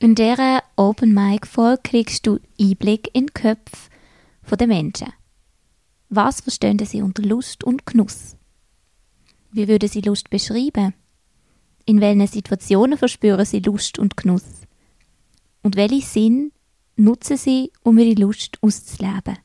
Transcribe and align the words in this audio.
In 0.00 0.14
dieser 0.14 0.62
Open 0.76 1.12
Mic 1.12 1.44
Folge 1.44 1.80
kriegst 1.82 2.24
du 2.24 2.38
Einblick 2.60 3.10
in 3.14 3.26
die 3.26 3.32
Köpfe 3.32 4.56
der 4.56 4.68
Menschen. 4.68 5.12
Was 6.08 6.40
verstehen 6.40 6.78
sie 6.78 7.02
unter 7.02 7.22
Lust 7.24 7.64
und 7.64 7.84
Genuss? 7.84 8.36
Wie 9.50 9.66
würden 9.66 9.88
sie 9.88 10.00
Lust 10.00 10.30
beschreiben? 10.30 10.94
In 11.84 12.00
welchen 12.00 12.28
Situationen 12.28 12.96
verspüren 12.96 13.44
sie 13.44 13.58
Lust 13.58 13.98
und 13.98 14.16
Genuss? 14.16 14.44
Und 15.62 15.74
welchen 15.74 16.02
Sinn 16.02 16.52
nutzen 16.94 17.36
sie, 17.36 17.72
um 17.82 17.98
ihre 17.98 18.20
Lust 18.20 18.56
auszuleben? 18.62 19.38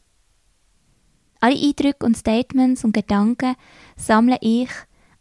Alle 1.39 1.55
Eindrücke 1.55 2.05
und 2.05 2.15
Statements 2.15 2.83
und 2.83 2.93
Gedanken 2.93 3.55
sammle 3.97 4.37
ich 4.41 4.69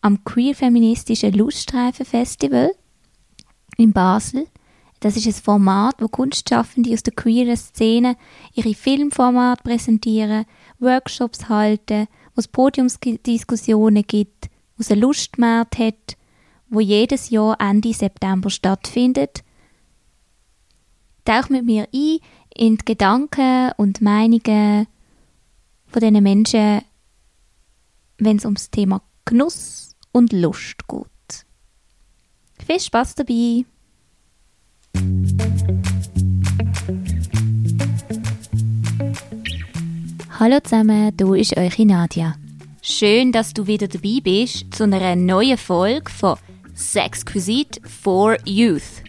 am 0.03 0.25
Queer-feministischen 0.25 1.33
Luststreifen-Festival 1.33 2.75
in 3.79 3.95
Basel. 3.95 4.47
Das 5.03 5.17
ist 5.17 5.27
ein 5.27 5.33
Format, 5.33 5.97
wo 6.01 6.09
Kunstschaffende 6.09 6.93
aus 6.93 7.03
der 7.03 7.13
queeren 7.13 7.57
Szene 7.57 8.17
ihre 8.55 8.73
Filmformate 8.73 9.63
präsentieren, 9.63 10.47
Workshops 10.79 11.49
halten, 11.49 12.07
wo 12.35 12.41
es 12.41 12.49
Podiumsdiskussionen 12.49 14.05
gibt, 14.07 14.49
wo 14.77 14.81
es 14.81 14.91
einen 14.91 15.03
Lustmarkt 15.03 15.79
hat 15.79 16.17
wo 16.73 16.81
jedes 16.81 17.29
Jahr 17.29 17.61
Ende 17.61 17.93
September 17.93 18.49
stattfindet. 18.49 19.45
Tauch 21.25 21.51
mit 21.51 21.65
mir 21.67 21.87
ein 21.95 22.19
in 22.55 22.79
die 22.79 22.85
Gedanken 22.85 23.73
und 23.77 24.01
Meinungen 24.01 24.87
von 25.87 26.01
diesen 26.01 26.23
Menschen, 26.23 26.81
wenn 28.17 28.39
es 28.39 28.45
ums 28.45 28.71
Thema 28.71 29.03
Genuss 29.27 29.95
und 30.13 30.33
Lust 30.33 30.89
geht. 30.89 31.47
Viel 32.67 32.81
Spaß 32.81 33.17
dabei! 33.17 33.67
Hallo 40.39 40.59
zusammen, 40.61 41.17
du 41.17 41.35
ist 41.35 41.57
eure 41.57 41.87
Nadia. 41.87 42.35
Schön, 42.83 43.31
dass 43.31 43.55
du 43.55 43.69
wieder 43.69 43.87
dabei 43.87 44.19
bist 44.23 44.75
zu 44.75 44.83
einer 44.83 45.15
neuen 45.15 45.57
Folge 45.57 46.11
von 46.11 46.37
Sexquisite 46.75 47.81
for 47.89 48.37
Youth. 48.45 49.05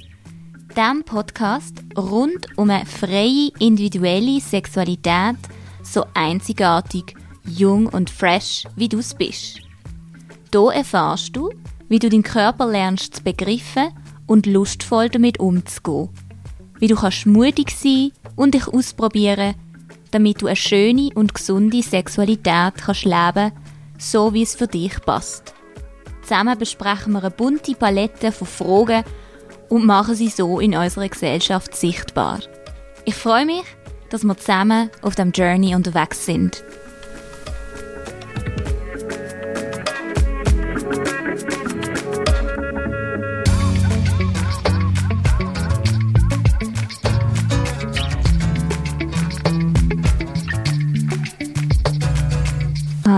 Dem 0.77 1.03
Podcast 1.03 1.83
rund 1.97 2.47
um 2.55 2.69
eine 2.69 2.85
freie 2.85 3.49
individuelle 3.59 4.39
Sexualität, 4.41 5.37
so 5.81 6.05
einzigartig, 6.13 7.15
jung 7.45 7.87
und 7.87 8.11
fresh, 8.11 8.65
wie 8.75 8.89
du 8.89 8.99
es 8.99 9.15
bist. 9.15 9.59
Hier 10.51 10.71
erfahrst 10.71 11.35
du, 11.35 11.49
wie 11.89 11.97
du 11.97 12.09
deinen 12.09 12.21
Körper 12.21 12.67
lernst 12.67 13.15
zu 13.15 13.23
begriffen 13.23 13.87
und 14.33 14.47
lustvoll 14.47 15.09
damit 15.09 15.39
umzugehen. 15.39 16.09
Wie 16.79 16.87
du 16.87 16.95
kannst 16.95 17.27
mutig 17.27 17.69
sein 17.69 18.11
und 18.35 18.55
dich 18.55 18.67
ausprobieren, 18.67 19.53
damit 20.09 20.41
du 20.41 20.47
eine 20.47 20.55
schöne 20.55 21.11
und 21.13 21.35
gesunde 21.35 21.83
Sexualität 21.83 22.73
kannst 22.83 23.05
leben, 23.05 23.51
so 23.99 24.33
wie 24.33 24.41
es 24.41 24.55
für 24.55 24.65
dich 24.65 24.99
passt. 25.05 25.53
Zusammen 26.23 26.57
besprechen 26.57 27.13
wir 27.13 27.19
eine 27.19 27.29
bunte 27.29 27.75
Palette 27.75 28.31
von 28.31 28.47
Fragen 28.47 29.03
und 29.69 29.85
machen 29.85 30.15
sie 30.15 30.29
so 30.29 30.59
in 30.59 30.75
unserer 30.75 31.09
Gesellschaft 31.09 31.75
sichtbar. 31.75 32.39
Ich 33.05 33.13
freue 33.13 33.45
mich, 33.45 33.65
dass 34.09 34.23
wir 34.23 34.35
zusammen 34.35 34.89
auf 35.03 35.13
dem 35.13 35.31
Journey 35.31 35.75
unterwegs 35.75 36.25
sind. 36.25 36.63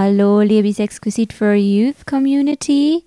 Hallo, 0.08 0.40
liebe 0.42 0.68
Exquisite 0.68 1.36
for 1.36 1.54
Youth 1.54 2.06
Community. 2.06 3.04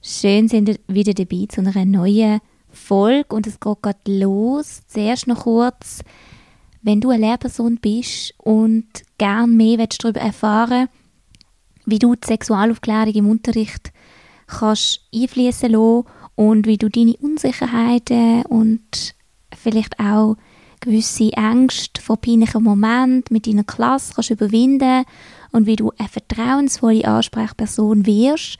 Schön 0.00 0.48
sind 0.48 0.70
ihr 0.70 0.78
wieder 0.88 1.12
dabei 1.12 1.44
zu 1.46 1.60
einer 1.60 1.84
neuen 1.84 2.40
Folge 2.70 3.34
und 3.34 3.46
es 3.46 3.60
geht 3.60 3.82
gerade 3.82 3.98
los. 4.06 4.80
Zuerst 4.88 5.26
noch 5.26 5.42
kurz, 5.42 6.02
wenn 6.80 7.02
du 7.02 7.10
eine 7.10 7.26
Lehrperson 7.26 7.76
bist 7.76 8.32
und 8.38 8.86
gern 9.18 9.58
mehr 9.58 9.86
darüber 9.88 10.20
erfahren 10.20 10.88
wie 11.84 11.98
du 11.98 12.14
die 12.14 12.26
Sexualaufklärung 12.26 13.12
im 13.12 13.28
Unterricht 13.28 13.92
kannst 14.46 15.02
einfließen 15.14 15.70
lassen 15.70 16.04
und 16.34 16.66
wie 16.66 16.78
du 16.78 16.88
deine 16.88 17.18
Unsicherheiten 17.18 18.46
und 18.46 19.14
vielleicht 19.54 20.00
auch 20.00 20.36
gewisse 20.80 21.32
Ängste 21.32 22.00
vor 22.00 22.16
peinlichen 22.16 22.62
Momenten 22.62 23.32
mit 23.32 23.46
deiner 23.46 23.64
Klasse 23.64 24.14
kannst 24.14 24.30
überwinden 24.30 25.04
und 25.52 25.66
wie 25.66 25.76
du 25.76 25.92
eine 25.98 26.08
vertrauensvolle 26.08 27.06
Ansprechperson 27.06 28.06
wirst, 28.06 28.58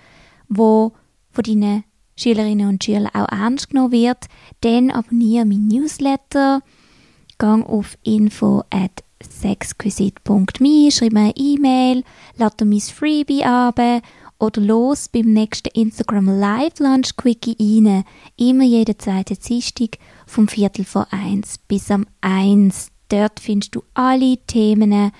wo 0.48 0.92
von 1.30 1.44
deinen 1.44 1.84
Schülerinnen 2.16 2.68
und 2.68 2.82
Schülern 2.82 3.14
auch 3.14 3.28
ernst 3.28 3.70
genommen 3.70 3.92
wird, 3.92 4.26
dann 4.62 4.90
abonniere 4.90 5.44
mein 5.44 5.68
Newsletter, 5.68 6.62
gang 7.38 7.64
auf 7.66 7.96
info 8.02 8.64
at 8.70 9.04
sexquisite.me, 9.22 10.90
schreib 10.90 11.12
mir 11.12 11.20
eine 11.20 11.36
E-Mail, 11.36 12.04
lade 12.36 12.64
mein 12.64 12.80
Freebie 12.80 13.44
ab 13.44 13.78
oder 14.38 14.60
los 14.60 15.08
beim 15.08 15.32
nächsten 15.32 15.70
Instagram 15.70 16.26
Live 16.38 16.78
Lunch 16.78 17.16
Quickie 17.16 17.56
rein. 17.58 18.04
Immer 18.36 18.64
jeden 18.64 18.98
zweiten 18.98 19.38
Dienstag 19.38 19.98
vom 20.26 20.48
Viertel 20.48 20.84
vor 20.84 21.06
eins 21.10 21.58
bis 21.58 21.90
am 21.90 22.06
eins. 22.20 22.90
Dort 23.08 23.40
findest 23.40 23.74
du 23.74 23.82
alle 23.94 24.36
Themen, 24.46 25.12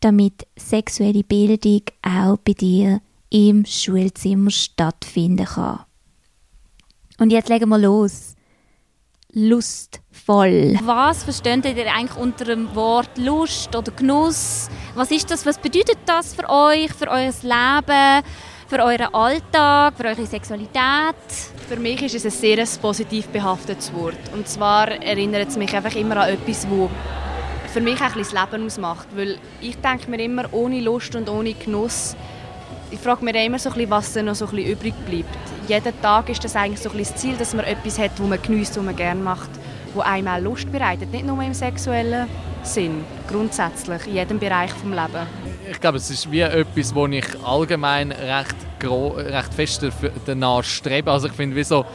damit 0.00 0.46
sexuelle 0.56 1.22
Bildung 1.22 1.82
auch 2.02 2.36
bei 2.38 2.52
dir 2.52 3.00
im 3.30 3.64
Schulzimmer 3.64 4.50
stattfinden 4.50 5.46
kann. 5.46 5.80
Und 7.18 7.30
jetzt 7.30 7.48
legen 7.48 7.68
wir 7.68 7.78
los. 7.78 8.34
Lustvoll. 9.32 10.78
Was 10.84 11.24
versteht 11.24 11.64
ihr 11.64 11.92
eigentlich 11.92 12.16
unter 12.16 12.44
dem 12.44 12.72
Wort 12.74 13.18
Lust 13.18 13.74
oder 13.74 13.90
Genuss? 13.90 14.68
Was 14.94 15.10
ist 15.10 15.30
das? 15.30 15.44
Was 15.44 15.58
bedeutet 15.58 15.98
das 16.06 16.34
für 16.34 16.48
euch, 16.48 16.92
für 16.92 17.08
euer 17.08 17.32
Leben, 17.42 18.24
für 18.66 18.82
euren 18.82 19.14
Alltag, 19.14 19.94
für 19.96 20.06
eure 20.06 20.26
Sexualität? 20.26 21.14
Für 21.68 21.76
mich 21.76 22.02
ist 22.02 22.14
es 22.14 22.24
ein 22.24 22.30
sehr 22.30 22.64
positiv 22.80 23.26
behaftetes 23.28 23.92
Wort. 23.94 24.18
Und 24.32 24.48
zwar 24.48 24.88
erinnert 24.88 25.48
es 25.48 25.56
mich 25.56 25.74
einfach 25.74 25.94
immer 25.94 26.18
an 26.18 26.30
etwas, 26.30 26.68
wo 26.68 26.90
für 27.72 27.80
mich 27.80 28.00
auch 28.00 28.14
ein 28.14 28.18
das 28.18 28.32
Leben 28.32 28.66
ausmacht. 28.66 29.08
Weil 29.14 29.38
ich 29.60 29.76
denke 29.78 30.10
mir 30.10 30.22
immer, 30.22 30.44
ohne 30.52 30.80
Lust 30.80 31.14
und 31.14 31.28
ohne 31.28 31.54
Genuss, 31.54 32.16
ich 32.90 33.00
frage 33.00 33.24
mich 33.24 33.34
immer 33.34 33.58
so 33.58 33.70
ein 33.70 33.74
bisschen, 33.74 33.90
was 33.90 34.14
noch 34.16 34.34
so 34.34 34.46
ein 34.46 34.56
bisschen 34.56 34.72
übrig 34.72 34.94
bleibt. 35.06 35.36
Jeden 35.68 36.00
Tag 36.00 36.28
ist 36.28 36.44
das 36.44 36.56
eigentlich 36.56 36.80
so 36.80 36.90
ein 36.90 36.96
bisschen 36.96 37.14
das 37.14 37.22
Ziel, 37.22 37.36
dass 37.36 37.54
man 37.54 37.64
etwas 37.64 37.98
hat, 37.98 38.12
wo 38.18 38.24
man 38.24 38.40
genießt, 38.40 38.76
was 38.76 38.84
man 38.84 38.96
gerne 38.96 39.20
macht, 39.20 39.50
wo 39.94 40.00
einem 40.00 40.28
auch 40.28 40.40
Lust 40.40 40.70
bereitet. 40.70 41.10
Nicht 41.10 41.26
nur 41.26 41.42
im 41.42 41.54
sexuellen 41.54 42.28
Sinn, 42.62 43.04
grundsätzlich, 43.28 44.06
in 44.06 44.14
jedem 44.14 44.38
Bereich 44.38 44.72
des 44.72 44.84
Lebens. 44.84 45.53
Ich 45.70 45.80
glaube, 45.80 45.96
es 45.96 46.10
ist 46.10 46.30
wie 46.30 46.40
etwas, 46.40 46.94
wo 46.94 47.06
ich 47.06 47.24
allgemein 47.42 48.12
recht, 48.12 48.54
recht 48.82 49.54
fest 49.54 49.86
danach 50.26 50.62
strebe. 50.62 51.10
Also 51.10 51.28
ich 51.28 51.32
finde, 51.32 51.56
wie 51.56 51.64
so 51.64 51.86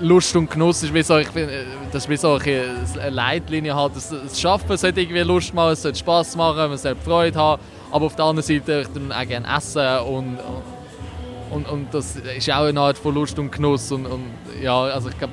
Lust 0.00 0.36
und 0.36 0.50
Genuss 0.50 0.82
ist 0.82 0.92
wie 0.92 1.02
so, 1.02 1.16
ich 1.18 1.28
find, 1.28 1.50
das 1.90 2.04
ist 2.04 2.10
wie 2.10 2.16
so 2.16 2.34
eine 2.34 3.10
Leitlinie 3.10 3.74
halt. 3.74 3.96
Das, 3.96 4.10
das 4.10 4.38
Schaffen 4.38 4.76
sollte 4.76 5.00
irgendwie 5.00 5.20
Lust 5.20 5.54
machen, 5.54 5.72
es 5.72 5.82
sollte 5.82 5.98
Spass 5.98 6.36
machen, 6.36 6.68
man 6.68 6.78
sollte 6.78 7.00
Freude 7.02 7.38
haben. 7.38 7.62
Aber 7.90 8.06
auf 8.06 8.16
der 8.16 8.26
anderen 8.26 8.46
Seite 8.46 8.82
ich 8.82 8.88
dann 8.88 9.10
auch 9.10 9.26
gerne 9.26 9.46
essen 9.56 9.98
und, 10.00 10.38
und, 11.50 11.68
und 11.68 11.94
das 11.94 12.16
ist 12.16 12.50
auch 12.50 12.64
eine 12.64 12.80
Art 12.80 12.98
von 12.98 13.14
Lust 13.14 13.38
und 13.38 13.50
Genuss. 13.50 13.90
Und, 13.90 14.06
und 14.06 14.24
ja, 14.60 14.82
also 14.82 15.08
ich 15.08 15.18
glaube, 15.18 15.32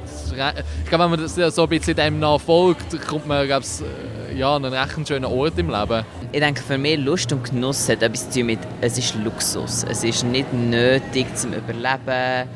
glaub, 0.89 1.01
wenn 1.01 1.09
man 1.09 1.19
das 1.19 1.35
so 1.35 1.63
ein 1.63 1.69
bisschen 1.69 1.95
dem 1.95 2.19
nachfolgt, 2.19 3.05
kommt 3.07 3.27
man 3.27 3.45
glaub, 3.45 3.63
äh, 3.63 4.24
ja, 4.35 4.55
einen 4.55 4.73
recht 4.73 5.07
schönen 5.07 5.25
Ort 5.25 5.57
im 5.57 5.69
Leben. 5.69 6.05
Ich 6.31 6.39
denke, 6.39 6.61
für 6.61 6.77
mich 6.77 6.99
Lust 6.99 7.31
und 7.31 7.43
Genuss 7.43 7.87
hat 7.89 8.03
etwas 8.03 8.29
zu 8.29 8.39
tun 8.39 8.47
mit, 8.47 8.59
es 8.81 8.97
ist 8.97 9.15
Luxus. 9.15 9.85
Es 9.89 10.03
ist 10.03 10.23
nicht 10.23 10.53
nötig 10.53 11.35
zum 11.35 11.53
Überleben 11.53 12.49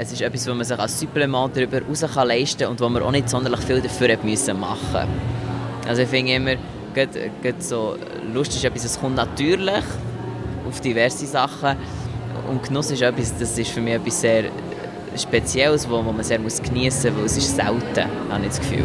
es 0.00 0.12
ist 0.12 0.22
etwas, 0.22 0.46
was 0.46 0.54
man 0.54 0.64
sich 0.64 0.78
als 0.78 1.00
Supplement 1.00 1.56
darüber 1.56 1.80
heraus 1.80 2.02
leisten 2.14 2.60
kann 2.60 2.70
und 2.70 2.80
wo 2.80 2.88
man 2.88 3.02
auch 3.02 3.10
nicht 3.10 3.28
sonderlich 3.28 3.58
viel 3.60 3.80
dafür 3.80 4.12
hat 4.12 4.22
müssen 4.22 4.58
machen 4.60 5.08
Also 5.88 6.02
ich 6.02 6.08
finde 6.08 6.34
immer, 6.34 6.54
gerade, 6.94 7.32
gerade 7.42 7.60
so, 7.60 7.96
Lust 8.32 8.54
ist 8.54 8.64
etwas, 8.64 8.84
das 8.84 9.00
kommt 9.00 9.16
natürlich 9.16 9.82
auf 10.68 10.80
diverse 10.80 11.26
Sachen 11.26 11.76
und 12.48 12.62
Genuss 12.62 12.92
ist 12.92 13.02
etwas, 13.02 13.36
das 13.36 13.58
ist 13.58 13.72
für 13.72 13.80
mich 13.80 13.94
etwas 13.94 14.20
sehr 14.20 14.44
Spezielles, 15.16 15.90
wo, 15.90 16.00
man 16.00 16.22
sehr 16.22 16.38
geniessen 16.38 17.12
muss, 17.12 17.18
weil 17.18 17.24
es 17.24 17.36
ist 17.36 17.56
selten, 17.56 18.08
habe 18.30 18.42
ich 18.42 18.48
das 18.50 18.60
Gefühl. 18.60 18.84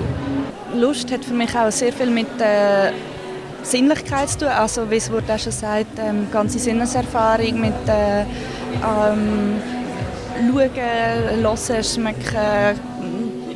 Lust 0.74 1.12
hat 1.12 1.24
für 1.26 1.34
mich 1.34 1.56
auch 1.56 1.72
sehr 1.72 1.94
viel 1.94 2.10
mit 2.10 2.40
äh, 2.40 2.92
Sinnlichkeit 3.64 4.30
zu 4.30 4.40
tun, 4.40 4.48
also 4.50 4.90
wie 4.90 4.98
es 4.98 5.12
wurde 5.12 5.34
auch 5.34 5.40
schon 5.40 5.52
gesagt, 5.52 6.00
ähm, 6.00 6.28
ganze 6.32 6.60
Sinneserfahrung 6.60 7.60
mit 7.60 7.74
äh, 7.88 8.22
ähm, 8.22 9.62
schauen, 10.36 10.76
hören, 10.76 11.84
schmecken, 11.84 12.80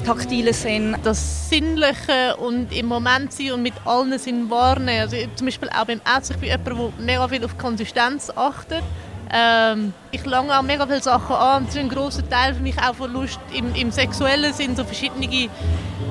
taktilen 0.05 0.53
Sinn. 0.53 0.95
Das 1.03 1.49
Sinnliche 1.49 2.37
und 2.37 2.71
im 2.71 2.85
Moment 2.85 3.33
sein 3.33 3.51
und 3.51 3.61
mit 3.61 3.73
allen 3.83 4.17
Sinnen 4.17 4.49
wahrnehmen. 4.49 5.01
Also 5.01 5.17
zum 5.35 5.47
Beispiel 5.47 5.69
auch 5.69 5.85
beim 5.85 5.99
Essen. 6.17 6.35
Ich 6.35 6.39
bin 6.39 6.49
jemand, 6.49 6.67
der 6.67 7.05
mega 7.05 7.27
viel 7.27 7.43
auf 7.43 7.57
Konsistenz 7.57 8.31
achtet. 8.33 8.83
Ähm, 9.29 9.93
ich 10.11 10.25
lange 10.25 10.57
auch 10.57 10.61
mega 10.61 10.87
viele 10.87 11.01
Sachen 11.01 11.35
an. 11.35 11.65
Das 11.65 11.75
ist 11.75 11.81
ein 11.81 11.89
grosser 11.89 12.27
Teil 12.29 12.53
für 12.53 12.61
mich 12.61 12.77
auch 12.77 12.95
von 12.95 13.11
Lust 13.11 13.39
im, 13.53 13.75
im 13.75 13.91
sexuellen 13.91 14.53
Sinn, 14.53 14.77
so 14.77 14.85
verschiedene 14.85 15.49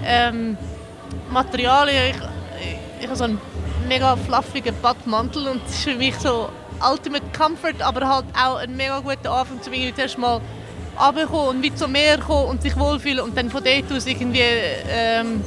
ähm, 0.05 0.59
Materialien. 1.31 2.15
Ich, 2.61 3.01
ich, 3.01 3.07
habe 3.07 3.17
so 3.17 3.25
einen 3.25 3.41
mega 3.89 4.17
fluffigen 4.17 4.75
Badmantel 4.81 5.49
und 5.49 5.63
das 5.65 5.75
ist 5.75 5.85
für 5.85 5.95
mich 5.95 6.15
so 6.17 6.49
Ultimate 6.91 7.25
Comfort, 7.37 7.81
aber 7.81 8.09
halt 8.09 8.25
auch 8.35 8.57
ein 8.57 8.77
mega 8.77 9.01
guter 9.01 9.31
Anfang, 9.31 9.59
um 9.65 9.73
irgendwie 9.73 9.95
zuerst 9.95 10.19
mal 10.19 10.41
runterkommen 10.99 11.49
und 11.57 11.63
wie 11.63 11.75
zum 11.75 11.93
Meer 11.93 12.19
kommen 12.19 12.51
und 12.51 12.63
sich 12.63 12.77
wohlfühlen 12.77 13.21
und 13.21 13.37
dann 13.37 13.51
von 13.51 13.63
dort 13.63 13.93
aus 13.93 14.07
irgendwie 14.07 14.41
ähm, 14.89 15.43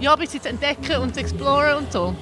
ja, 0.00 0.14
bis 0.16 0.34
jetzt 0.34 0.46
entdecken 0.46 0.98
und 1.02 1.14
zu 1.14 1.20
exploren 1.20 1.78
und 1.78 1.92
so. 1.92 2.14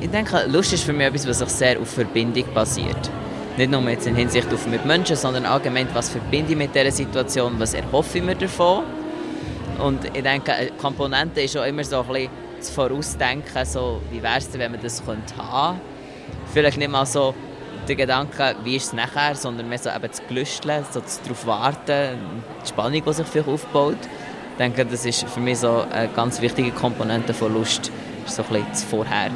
Ich 0.00 0.10
denke, 0.10 0.46
Lust 0.48 0.72
ist 0.72 0.84
für 0.84 0.92
mich 0.92 1.06
etwas, 1.06 1.28
was 1.28 1.38
sich 1.40 1.48
sehr 1.48 1.78
auf 1.78 1.90
Verbindung 1.90 2.44
basiert. 2.54 3.10
Nicht 3.56 3.70
nur 3.70 3.82
jetzt 3.90 4.06
in 4.06 4.14
Hinsicht 4.14 4.52
auf 4.52 4.66
mit 4.66 4.86
Menschen, 4.86 5.16
sondern 5.16 5.44
allgemein, 5.44 5.86
was 5.92 6.08
verbinde 6.08 6.52
ich 6.52 6.56
mit 6.56 6.74
dieser 6.74 6.90
Situation, 6.90 7.54
was 7.58 7.74
erhoffe 7.74 8.18
ich 8.18 8.24
mir 8.24 8.34
davon. 8.34 8.84
Und 9.82 10.04
ich 10.04 10.22
denke, 10.22 10.52
eine 10.52 10.70
Komponente 10.72 11.40
ist 11.40 11.56
auch 11.56 11.64
immer 11.64 11.84
so 11.84 12.00
ein 12.00 12.06
bisschen 12.08 12.30
zu 12.60 12.72
vorausdenken, 12.72 13.64
so, 13.64 14.00
wie 14.10 14.22
wäre 14.22 14.38
es 14.38 14.52
wenn 14.52 14.72
man 14.72 14.80
das 14.82 15.04
könnte 15.04 15.36
haben 15.36 15.80
Vielleicht 16.52 16.78
nicht 16.78 16.90
mal 16.90 17.06
so 17.06 17.34
der 17.88 17.96
Gedanke, 17.96 18.56
wie 18.62 18.76
ist 18.76 18.86
es 18.86 18.92
nachher, 18.92 19.34
sondern 19.34 19.68
mehr 19.68 19.78
so 19.78 19.88
eben 19.88 20.12
zu 20.12 20.22
gelüsteln, 20.28 20.84
so 20.90 21.00
darauf 21.22 21.46
warten, 21.46 22.18
die 22.62 22.68
Spannung, 22.68 23.02
die 23.04 23.12
sich 23.12 23.26
vielleicht 23.26 23.48
aufbaut. 23.48 23.96
Ich 24.52 24.56
denke, 24.58 24.84
das 24.84 25.06
ist 25.06 25.26
für 25.28 25.40
mich 25.40 25.58
so 25.58 25.84
eine 25.90 26.08
ganz 26.08 26.40
wichtige 26.40 26.70
Komponente 26.72 27.32
von 27.32 27.54
Lust, 27.54 27.90
so 28.26 28.42
ein 28.42 28.48
bisschen 28.48 28.66
das 28.70 28.84
Vorher. 28.84 29.30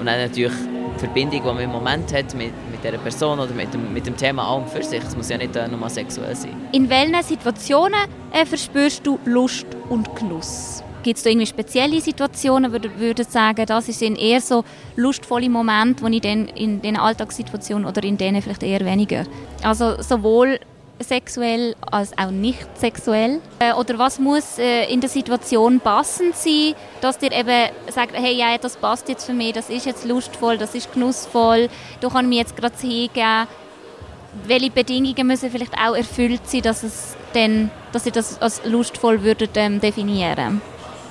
Und 0.00 0.06
dann 0.06 0.20
natürlich 0.20 0.52
die 0.96 0.98
Verbindung, 0.98 1.40
die 1.40 1.46
man 1.46 1.60
im 1.60 1.70
Moment 1.70 2.12
hat 2.12 2.34
mit, 2.34 2.52
mit 2.70 2.82
dieser 2.82 2.98
Person 2.98 3.38
oder 3.38 3.52
mit 3.52 3.72
dem, 3.72 3.92
mit 3.92 4.06
dem 4.06 4.16
Thema 4.16 4.42
an 4.42 4.62
und 4.62 4.70
für 4.70 4.82
sich. 4.82 5.02
Es 5.02 5.16
muss 5.16 5.28
ja 5.28 5.38
nicht 5.38 5.54
nur 5.54 5.88
sexuell 5.88 6.34
sein. 6.34 6.56
In 6.72 6.90
welchen 6.90 7.22
Situationen 7.22 8.21
äh, 8.32 8.46
verspürst 8.46 9.06
du 9.06 9.18
Lust 9.24 9.66
und 9.88 10.14
Genuss? 10.16 10.82
Gibt 11.02 11.16
es 11.16 11.24
da 11.24 11.30
irgendwie 11.30 11.46
spezielle 11.46 12.00
Situationen, 12.00 12.72
wo 12.72 12.78
du 12.78 12.88
würdest 12.98 13.32
sagen, 13.32 13.66
das 13.66 13.86
sind 13.86 14.16
eher 14.16 14.40
so 14.40 14.64
lustvolle 14.94 15.48
Momente, 15.48 16.02
wo 16.02 16.06
ich 16.06 16.20
dann 16.20 16.46
in 16.48 16.80
den 16.80 16.96
Alltagssituationen 16.96 17.86
oder 17.86 18.04
in 18.04 18.16
denen 18.16 18.40
vielleicht 18.40 18.62
eher 18.62 18.84
weniger? 18.84 19.24
Also 19.62 20.00
sowohl 20.00 20.60
sexuell 21.00 21.74
als 21.90 22.16
auch 22.16 22.30
nicht 22.30 22.66
sexuell? 22.78 23.40
Äh, 23.58 23.72
oder 23.72 23.98
was 23.98 24.18
muss 24.18 24.58
äh, 24.58 24.84
in 24.92 25.00
der 25.00 25.10
Situation 25.10 25.80
passend 25.80 26.36
sein, 26.36 26.74
dass 27.00 27.18
dir 27.18 27.32
eben 27.32 27.70
sagt, 27.90 28.16
hey, 28.16 28.36
ja, 28.36 28.56
das 28.58 28.76
passt 28.76 29.08
jetzt 29.08 29.24
für 29.24 29.32
mich, 29.32 29.52
das 29.52 29.70
ist 29.70 29.86
jetzt 29.86 30.04
lustvoll, 30.04 30.58
das 30.58 30.74
ist 30.74 30.92
genussvoll, 30.92 31.68
da 32.00 32.08
kann 32.08 32.26
ich 32.26 32.28
mir 32.28 32.38
jetzt 32.38 32.56
gerade 32.56 32.76
hingeben. 32.78 33.48
Welche 34.46 34.70
Bedingungen 34.70 35.26
müssen 35.26 35.50
vielleicht 35.50 35.74
auch 35.74 35.94
erfüllt 35.94 36.48
sein, 36.48 36.62
dass, 36.62 36.82
es 36.82 37.16
dann, 37.34 37.70
dass 37.92 38.06
ihr 38.06 38.12
das 38.12 38.40
als 38.40 38.64
lustvoll 38.64 39.22
würdet, 39.22 39.50
ähm, 39.56 39.80
definieren 39.80 40.60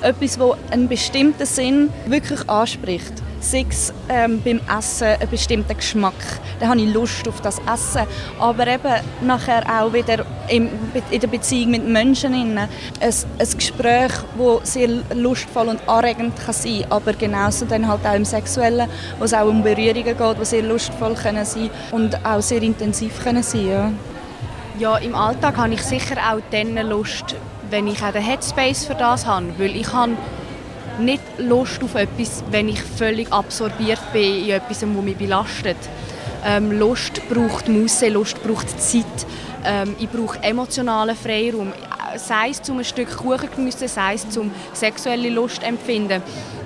etwas, 0.02 0.38
das 0.38 0.72
einen 0.72 0.88
bestimmten 0.88 1.46
Sinn 1.46 1.90
wirklich 2.06 2.48
anspricht. 2.50 3.14
Sei 3.40 3.66
es 3.68 3.92
ähm, 4.08 4.40
beim 4.44 4.62
Essen 4.78 5.08
einen 5.08 5.30
bestimmten 5.30 5.76
Geschmack, 5.76 6.14
dann 6.60 6.70
habe 6.70 6.82
ich 6.82 6.94
Lust 6.94 7.28
auf 7.28 7.42
das 7.42 7.60
Essen. 7.60 8.06
Aber 8.40 8.68
eben 8.68 8.94
nachher 9.22 9.64
auch 9.68 9.92
wieder 9.94 10.26
in, 10.48 10.70
in 11.10 11.20
der 11.20 11.28
Beziehung 11.28 11.72
mit 11.72 11.88
Menschen. 11.88 12.34
Ein, 12.34 12.58
ein 12.60 13.58
Gespräch, 13.58 14.12
das 14.38 14.74
sehr 14.74 14.90
lustvoll 15.16 15.70
und 15.70 15.88
anregend 15.90 16.34
kann 16.38 16.54
sein 16.54 16.82
kann, 16.82 16.92
aber 16.92 17.14
genauso 17.14 17.66
dann 17.66 17.88
halt 17.88 18.06
auch 18.06 18.14
im 18.16 18.26
Sexuellen, 18.26 18.88
wo 19.18 19.26
es 19.26 19.34
auch 19.34 19.48
um 19.48 19.64
Berührungen 19.64 20.04
geht, 20.04 20.40
die 20.40 20.46
sehr 20.46 20.62
lustvoll 20.62 21.16
können 21.16 21.46
sein 21.46 21.72
und 21.92 22.24
auch 22.24 22.42
sehr 22.42 22.62
intensiv 22.62 23.24
können 23.24 23.44
sein 23.44 23.68
ja. 23.68 23.92
Ja, 24.80 24.98
im 24.98 25.16
Alltag 25.16 25.58
habe 25.58 25.74
ich 25.74 25.82
sicher 25.82 26.16
auch 26.18 26.42
dann 26.52 26.76
Lust, 26.88 27.36
wenn 27.70 27.88
ich 27.88 28.04
auch 28.04 28.12
den 28.12 28.22
Headspace 28.22 28.86
für 28.86 28.96
das 28.96 29.26
habe. 29.26 29.48
Weil 29.58 29.76
ich 29.76 29.92
habe 29.94 30.14
nicht 31.00 31.24
Lust 31.38 31.84
auf 31.84 31.96
etwas, 31.96 32.44
wenn 32.52 32.70
ich 32.70 32.82
völlig 32.82 33.32
absorbiert 33.32 34.02
bin 34.14 34.46
in 34.46 34.52
etwas, 34.52 34.80
das 34.80 34.90
mich 34.90 35.18
belastet. 35.18 35.78
Ähm, 36.46 36.72
Lust 36.72 37.22
braucht 37.30 37.68
Musse, 37.68 38.10
Lust 38.10 38.42
braucht 38.44 38.70
Zeit. 38.80 39.06
Ähm, 39.64 39.96
ich 40.00 40.10
brauche 40.10 40.42
emotionalen 40.42 41.16
Freiraum. 41.16 41.74
Sei 42.16 42.50
es 42.50 42.62
zum 42.62 42.80
ein 42.80 42.84
Stück 42.84 43.16
Kuchen 43.16 43.50
geniessen, 43.56 43.88
sei 43.88 44.16
es 44.16 44.30
zum 44.30 44.52
sexuelle 44.74 45.30
Lust 45.30 45.64
empfinden. 45.64 46.22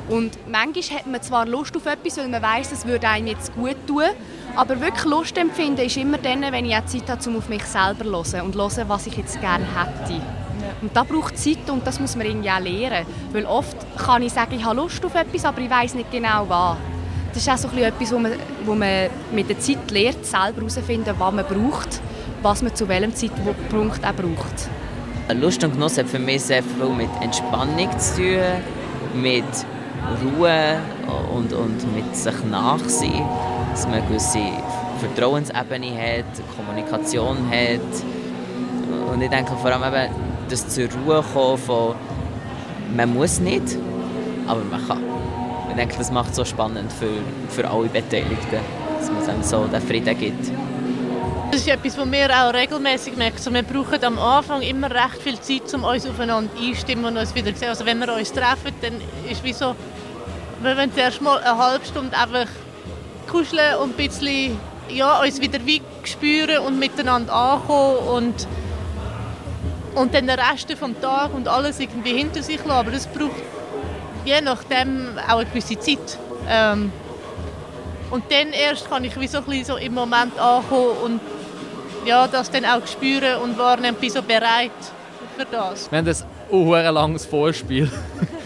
Und 0.08 0.38
manchmal 0.48 1.00
hat 1.00 1.08
man 1.08 1.22
zwar 1.22 1.46
Lust 1.46 1.76
auf 1.76 1.86
etwas, 1.86 2.18
weil 2.18 2.28
man 2.28 2.42
weiß, 2.42 2.72
es 2.72 2.86
würde 2.86 3.08
einem 3.08 3.28
jetzt 3.28 3.54
gut 3.56 3.76
tun, 3.88 4.04
aber 4.56 4.80
wirklich 4.80 5.06
Lust 5.06 5.38
empfinden 5.38 5.86
ist 5.86 5.98
immer 5.98 6.18
dann, 6.18 6.42
wenn 6.42 6.66
ich 6.66 6.76
auch 6.76 6.86
Zeit 6.86 7.10
habe, 7.10 7.30
um 7.30 7.38
auf 7.38 7.50
mich 7.50 7.64
selber 7.64 8.06
zu 8.24 8.38
hören 8.38 8.46
und 8.46 8.56
hören, 8.56 8.86
was 8.88 9.08
ich 9.08 9.18
jetzt 9.18 9.40
gerne 9.42 9.66
hätte. 9.66 10.22
Und 10.82 10.96
da 10.96 11.04
braucht 11.04 11.38
Zeit 11.38 11.70
und 11.70 11.86
das 11.86 12.00
muss 12.00 12.16
man 12.16 12.26
irgendwie 12.26 12.50
auch 12.50 12.60
lernen. 12.60 13.06
Weil 13.32 13.46
oft 13.46 13.76
kann 13.98 14.22
ich 14.22 14.34
sagen, 14.34 14.56
ich 14.56 14.64
habe 14.64 14.78
Lust 14.78 15.04
auf 15.06 15.16
etwas, 15.16 15.46
aber 15.46 15.62
ich 15.62 15.70
weiß 15.70 15.96
nicht 15.96 16.12
genau 16.12 16.46
was. 16.48 16.78
Das 17.34 17.46
ist 17.46 17.50
auch 17.50 17.70
so 17.70 17.78
etwas, 17.78 18.12
wo 18.14 18.20
man, 18.20 18.32
wo 18.66 18.76
man 18.76 19.10
mit 19.34 19.50
der 19.50 19.60
Zeit 19.60 19.92
lernt, 19.92 20.26
selber 20.26 20.58
herauszufinden, 20.58 21.14
was 21.18 21.34
man 21.34 21.46
braucht, 21.46 22.02
was 22.42 22.62
man 22.62 22.74
zu 22.74 22.88
welchem 22.88 23.14
Zeitpunkt 23.14 24.06
auch 24.06 24.14
braucht. 24.14 24.70
Lust 25.34 25.64
und 25.64 25.74
Genuss 25.74 25.98
hat 25.98 26.08
für 26.08 26.20
mich 26.20 26.44
sehr 26.44 26.64
viel 26.64 26.90
mit 26.90 27.10
Entspannung 27.22 27.90
zu 28.00 28.16
tun, 28.16 29.22
mit 29.22 29.44
Ruhe 30.24 30.80
und, 31.34 31.52
und 31.52 31.96
mit 31.96 32.16
sich 32.16 32.44
nachsehen. 32.50 33.26
Dass 33.76 33.86
man 33.88 33.96
eine 33.96 34.08
gewisse 34.08 34.40
Vertrauensebene 35.02 35.92
hat, 35.98 36.56
Kommunikation 36.56 37.38
hat. 37.50 39.12
Und 39.12 39.22
ich 39.22 39.30
denke 39.30 39.52
vor 39.58 39.70
allem 39.70 39.84
eben, 39.84 40.14
das 40.50 40.70
zur 40.70 40.86
Ruhe 40.86 41.22
kommen 41.34 41.58
von 41.58 41.96
man 42.96 43.14
muss 43.14 43.42
nicht, 43.42 43.78
aber 44.48 44.62
man 44.64 44.88
kann. 44.88 45.04
Ich 45.68 45.76
denke, 45.76 45.98
das 45.98 46.10
macht 46.10 46.30
es 46.30 46.38
so 46.38 46.46
spannend 46.46 46.90
für, 46.90 47.10
für 47.50 47.70
alle 47.70 47.90
Beteiligten, 47.90 48.60
dass 48.98 49.12
man 49.12 49.30
einem 49.30 49.44
so 49.44 49.66
den 49.66 49.82
Frieden 49.82 50.18
gibt. 50.18 50.52
Das 51.52 51.60
ist 51.60 51.68
etwas, 51.68 51.98
was 51.98 52.10
wir 52.10 52.30
auch 52.30 52.54
regelmäßig 52.54 53.18
merken. 53.18 53.36
Also 53.36 53.54
wir 53.54 53.64
brauchen 53.64 54.02
am 54.06 54.18
Anfang 54.18 54.62
immer 54.62 54.90
recht 54.90 55.22
viel 55.22 55.38
Zeit, 55.42 55.74
um 55.74 55.84
uns 55.84 56.08
aufeinander 56.08 56.50
einzustimmen 56.58 57.04
und 57.04 57.18
uns 57.18 57.36
wieder 57.36 57.54
zu 57.54 57.60
sehen. 57.60 57.70
Also 57.70 57.86
wenn 57.86 58.00
wir 58.00 58.16
uns 58.16 58.32
treffen, 58.32 58.72
dann 58.82 58.94
ist 59.30 59.40
es 59.40 59.44
wie 59.44 59.52
so, 59.52 59.76
wir 60.62 60.78
wollen 60.78 60.94
zuerst 60.94 61.22
mal 61.22 61.40
eine 61.40 61.58
halbe 61.58 61.86
Stunde 61.86 62.18
einfach 62.18 62.48
kuscheln 63.36 63.76
und 63.82 64.00
ein 64.00 64.08
bisschen 64.08 64.58
ja, 64.90 65.22
uns 65.22 65.42
wieder 65.42 65.60
wie 65.66 65.82
spüren 66.04 66.60
und 66.60 66.80
miteinander 66.80 67.34
ankommen 67.34 67.98
und 68.08 68.48
und 69.96 70.14
dann 70.14 70.28
den 70.28 70.38
Rest 70.38 70.72
vom 70.74 71.00
Tag 71.00 71.34
und 71.34 71.48
alles 71.48 71.80
irgendwie 71.80 72.14
hinter 72.14 72.44
sich 72.44 72.58
lassen. 72.58 72.72
Aber 72.72 72.92
das 72.92 73.08
braucht 73.08 73.32
je 74.26 74.42
nachdem 74.42 75.18
auch 75.28 75.38
eine 75.38 75.46
gewisse 75.46 75.80
Zeit. 75.80 76.18
Ähm, 76.50 76.92
und 78.12 78.24
dann 78.30 78.52
erst 78.52 78.90
kann 78.90 79.04
ich 79.06 79.20
wie 79.20 79.28
so, 79.28 79.40
ein 79.40 79.64
so 79.64 79.78
im 79.78 79.94
Moment 79.94 80.38
ankommen 80.38 80.98
und 81.04 81.22
ja, 82.06 82.28
das 82.28 82.52
dann 82.52 82.66
auch 82.66 82.86
spüren 82.86 83.42
und 83.42 83.58
wahrnehmen, 83.58 83.98
bin 83.98 84.10
so 84.10 84.22
bereit 84.22 84.72
für 85.38 85.46
das. 85.46 85.90
Wir 85.92 86.00
haben 86.00 86.08
ein 86.08 86.94
langes 86.94 87.26
Vorspiel. 87.26 87.90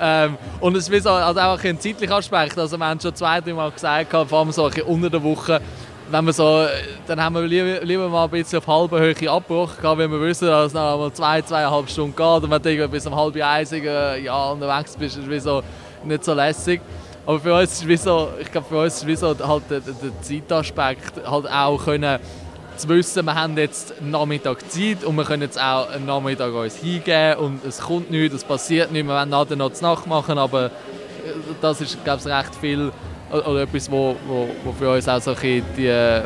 ähm, 0.00 0.36
und 0.60 0.76
es 0.76 0.88
ist 0.88 1.06
also 1.06 1.40
auch 1.40 1.64
ein 1.64 1.80
zeitlicher 1.80 2.16
Aspekt. 2.16 2.58
Also 2.58 2.76
wir 2.76 2.86
haben 2.86 3.00
schon 3.00 3.14
zwei, 3.14 3.40
drei 3.40 3.52
Mal 3.52 3.70
gesagt, 3.70 4.10
vor 4.10 4.38
allem 4.38 4.52
so 4.52 4.70
unter 4.86 5.10
der 5.10 5.22
Woche, 5.22 5.60
wenn 6.10 6.24
wir 6.26 6.32
so, 6.32 6.66
dann 7.06 7.22
haben 7.22 7.34
wir 7.34 7.42
lieber, 7.42 7.84
lieber 7.84 8.08
mal 8.08 8.24
ein 8.24 8.30
bisschen 8.30 8.58
auf 8.58 8.66
halber 8.66 9.00
Höhe 9.00 9.30
Abbruch 9.30 9.76
gehabt, 9.76 9.98
weil 9.98 10.10
wir 10.10 10.20
wissen, 10.20 10.48
dass 10.48 10.66
es 10.66 10.74
noch 10.74 10.98
mal 10.98 11.12
zwei, 11.12 11.40
zweieinhalb 11.42 11.88
Stunden 11.88 12.14
geht 12.14 12.42
und 12.42 12.50
wenn 12.50 12.62
du 12.62 12.88
bis 12.88 13.06
um 13.06 13.16
halb 13.16 13.36
eins 13.36 13.70
ja, 13.70 14.50
unterwegs 14.50 14.96
bist, 14.96 15.16
ist 15.16 15.28
es 15.28 15.44
so 15.44 15.62
nicht 16.04 16.24
so 16.24 16.34
lässig. 16.34 16.80
Aber 17.26 17.40
für 17.40 17.54
uns 17.54 17.72
ist 17.72 17.88
wie 17.88 17.96
so, 17.96 18.28
ich 18.38 18.52
glaube, 18.52 18.66
für 18.68 18.78
uns 18.82 18.96
ist 18.96 19.06
wie 19.06 19.16
so 19.16 19.28
halt 19.28 19.62
der, 19.70 19.80
der 19.80 20.20
Zeitaspekt 20.20 21.26
halt 21.26 21.50
auch 21.50 21.84
können 21.84 22.18
zu 22.76 22.88
wissen, 22.88 23.24
wir 23.24 23.34
haben 23.34 23.56
jetzt 23.56 23.94
Nachmittag 24.00 24.70
Zeit 24.70 25.04
und 25.04 25.16
wir 25.16 25.24
können 25.24 25.42
jetzt 25.42 25.60
auch 25.60 25.90
einen 25.90 26.06
Nachmittag 26.06 26.52
uns 26.52 26.76
hingeben 26.76 27.36
und 27.38 27.64
es 27.64 27.80
kommt 27.80 28.10
nichts, 28.10 28.36
es 28.36 28.44
passiert 28.44 28.92
nichts, 28.92 29.06
wir 29.06 29.14
werden 29.14 29.30
nachher 29.30 29.56
noch 29.56 29.72
zu 29.72 29.82
Nacht 29.82 30.06
machen, 30.06 30.38
aber 30.38 30.70
das 31.60 31.80
ist, 31.80 32.02
glaube 32.04 32.20
ich, 32.20 32.26
recht 32.26 32.54
viel 32.60 32.92
oder 33.30 33.62
etwas, 33.62 33.90
wo, 33.90 34.16
wo, 34.26 34.48
wo 34.64 34.72
für 34.72 34.90
uns 34.90 35.08
auch 35.08 35.20
so 35.20 35.32
ein 35.32 35.62
die, 35.76 35.86
äh, 35.86 36.22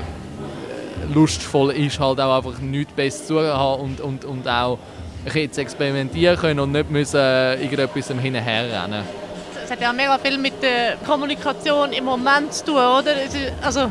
lustvoll 1.12 1.72
ist, 1.72 1.98
halt 2.00 2.20
auch 2.20 2.36
einfach 2.36 2.58
nichts 2.60 2.92
Besseres 2.92 3.26
zu 3.26 3.40
haben 3.40 3.82
und, 3.82 4.00
und, 4.00 4.24
und 4.24 4.48
auch 4.48 4.78
zu 5.32 5.60
experimentieren 5.60 6.38
können 6.38 6.60
und 6.60 6.72
nicht 6.72 6.90
müssen 6.90 7.20
äh, 7.20 7.54
irgendetwas 7.62 8.08
hinterher 8.08 8.82
rennen. 8.82 9.04
Es 9.64 9.70
hat 9.70 9.80
ja 9.80 9.92
mega 9.92 10.16
viel 10.18 10.38
mit 10.38 10.62
der 10.62 10.96
Kommunikation 11.06 11.92
im 11.92 12.04
Moment 12.04 12.54
zu 12.54 12.66
tun, 12.66 12.76
oder? 12.76 13.12
Also, 13.62 13.90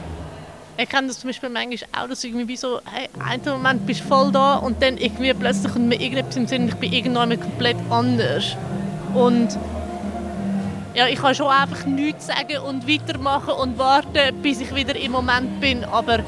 Ich 0.79 0.89
kenne 0.89 1.07
das 1.07 1.19
zum 1.19 1.29
Beispiel 1.29 1.49
manchmal 1.49 2.03
auch, 2.03 2.07
dass 2.07 2.23
irgendwie 2.23 2.49
wie 2.49 2.55
so, 2.55 2.79
hey, 2.85 3.09
einen 3.19 3.41
Moment 3.43 3.87
bist 3.87 4.01
du 4.01 4.03
voll 4.05 4.31
da 4.31 4.57
und 4.57 4.79
dann 4.79 4.97
irgendwie 4.97 5.33
plötzlich 5.33 5.73
kommt 5.73 5.87
mir 5.87 5.99
irgendetwas 5.99 6.37
im 6.37 6.45
Sinn, 6.45 6.67
ich 6.67 6.75
bin 6.75 6.93
irgendwann 6.93 7.39
komplett 7.39 7.77
anders. 7.89 8.55
Und 9.15 9.57
ja, 10.93 11.07
ich 11.07 11.19
kann 11.19 11.33
schon 11.33 11.47
einfach 11.47 11.83
nichts 11.87 12.27
sagen 12.27 12.59
und 12.59 12.87
weitermachen 12.87 13.55
und 13.55 13.79
warten, 13.79 14.35
bis 14.43 14.61
ich 14.61 14.75
wieder 14.75 14.95
im 14.95 15.13
Moment 15.13 15.59
bin, 15.59 15.83
aber 15.83 16.19
äh, 16.19 16.23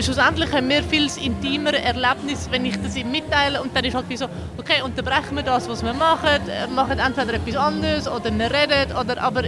schlussendlich 0.00 0.52
haben 0.52 0.68
wir 0.68 0.84
viel 0.84 1.08
intimere 1.20 1.80
Erlebnis, 1.80 2.46
wenn 2.52 2.64
ich 2.64 2.80
das 2.80 2.94
ihm 2.94 3.10
mitteile 3.10 3.60
und 3.60 3.74
dann 3.74 3.84
ist 3.84 3.96
halt 3.96 4.08
wie 4.08 4.16
so, 4.16 4.26
okay, 4.56 4.82
unterbrechen 4.84 5.34
wir 5.34 5.42
das, 5.42 5.68
was 5.68 5.82
wir 5.82 5.94
machen, 5.94 6.48
äh, 6.48 6.68
machen 6.68 7.00
entweder 7.00 7.34
etwas 7.34 7.56
anderes 7.56 8.06
oder 8.06 8.30
wir 8.32 8.50
reden, 8.52 8.96
oder, 8.96 9.20
aber 9.20 9.42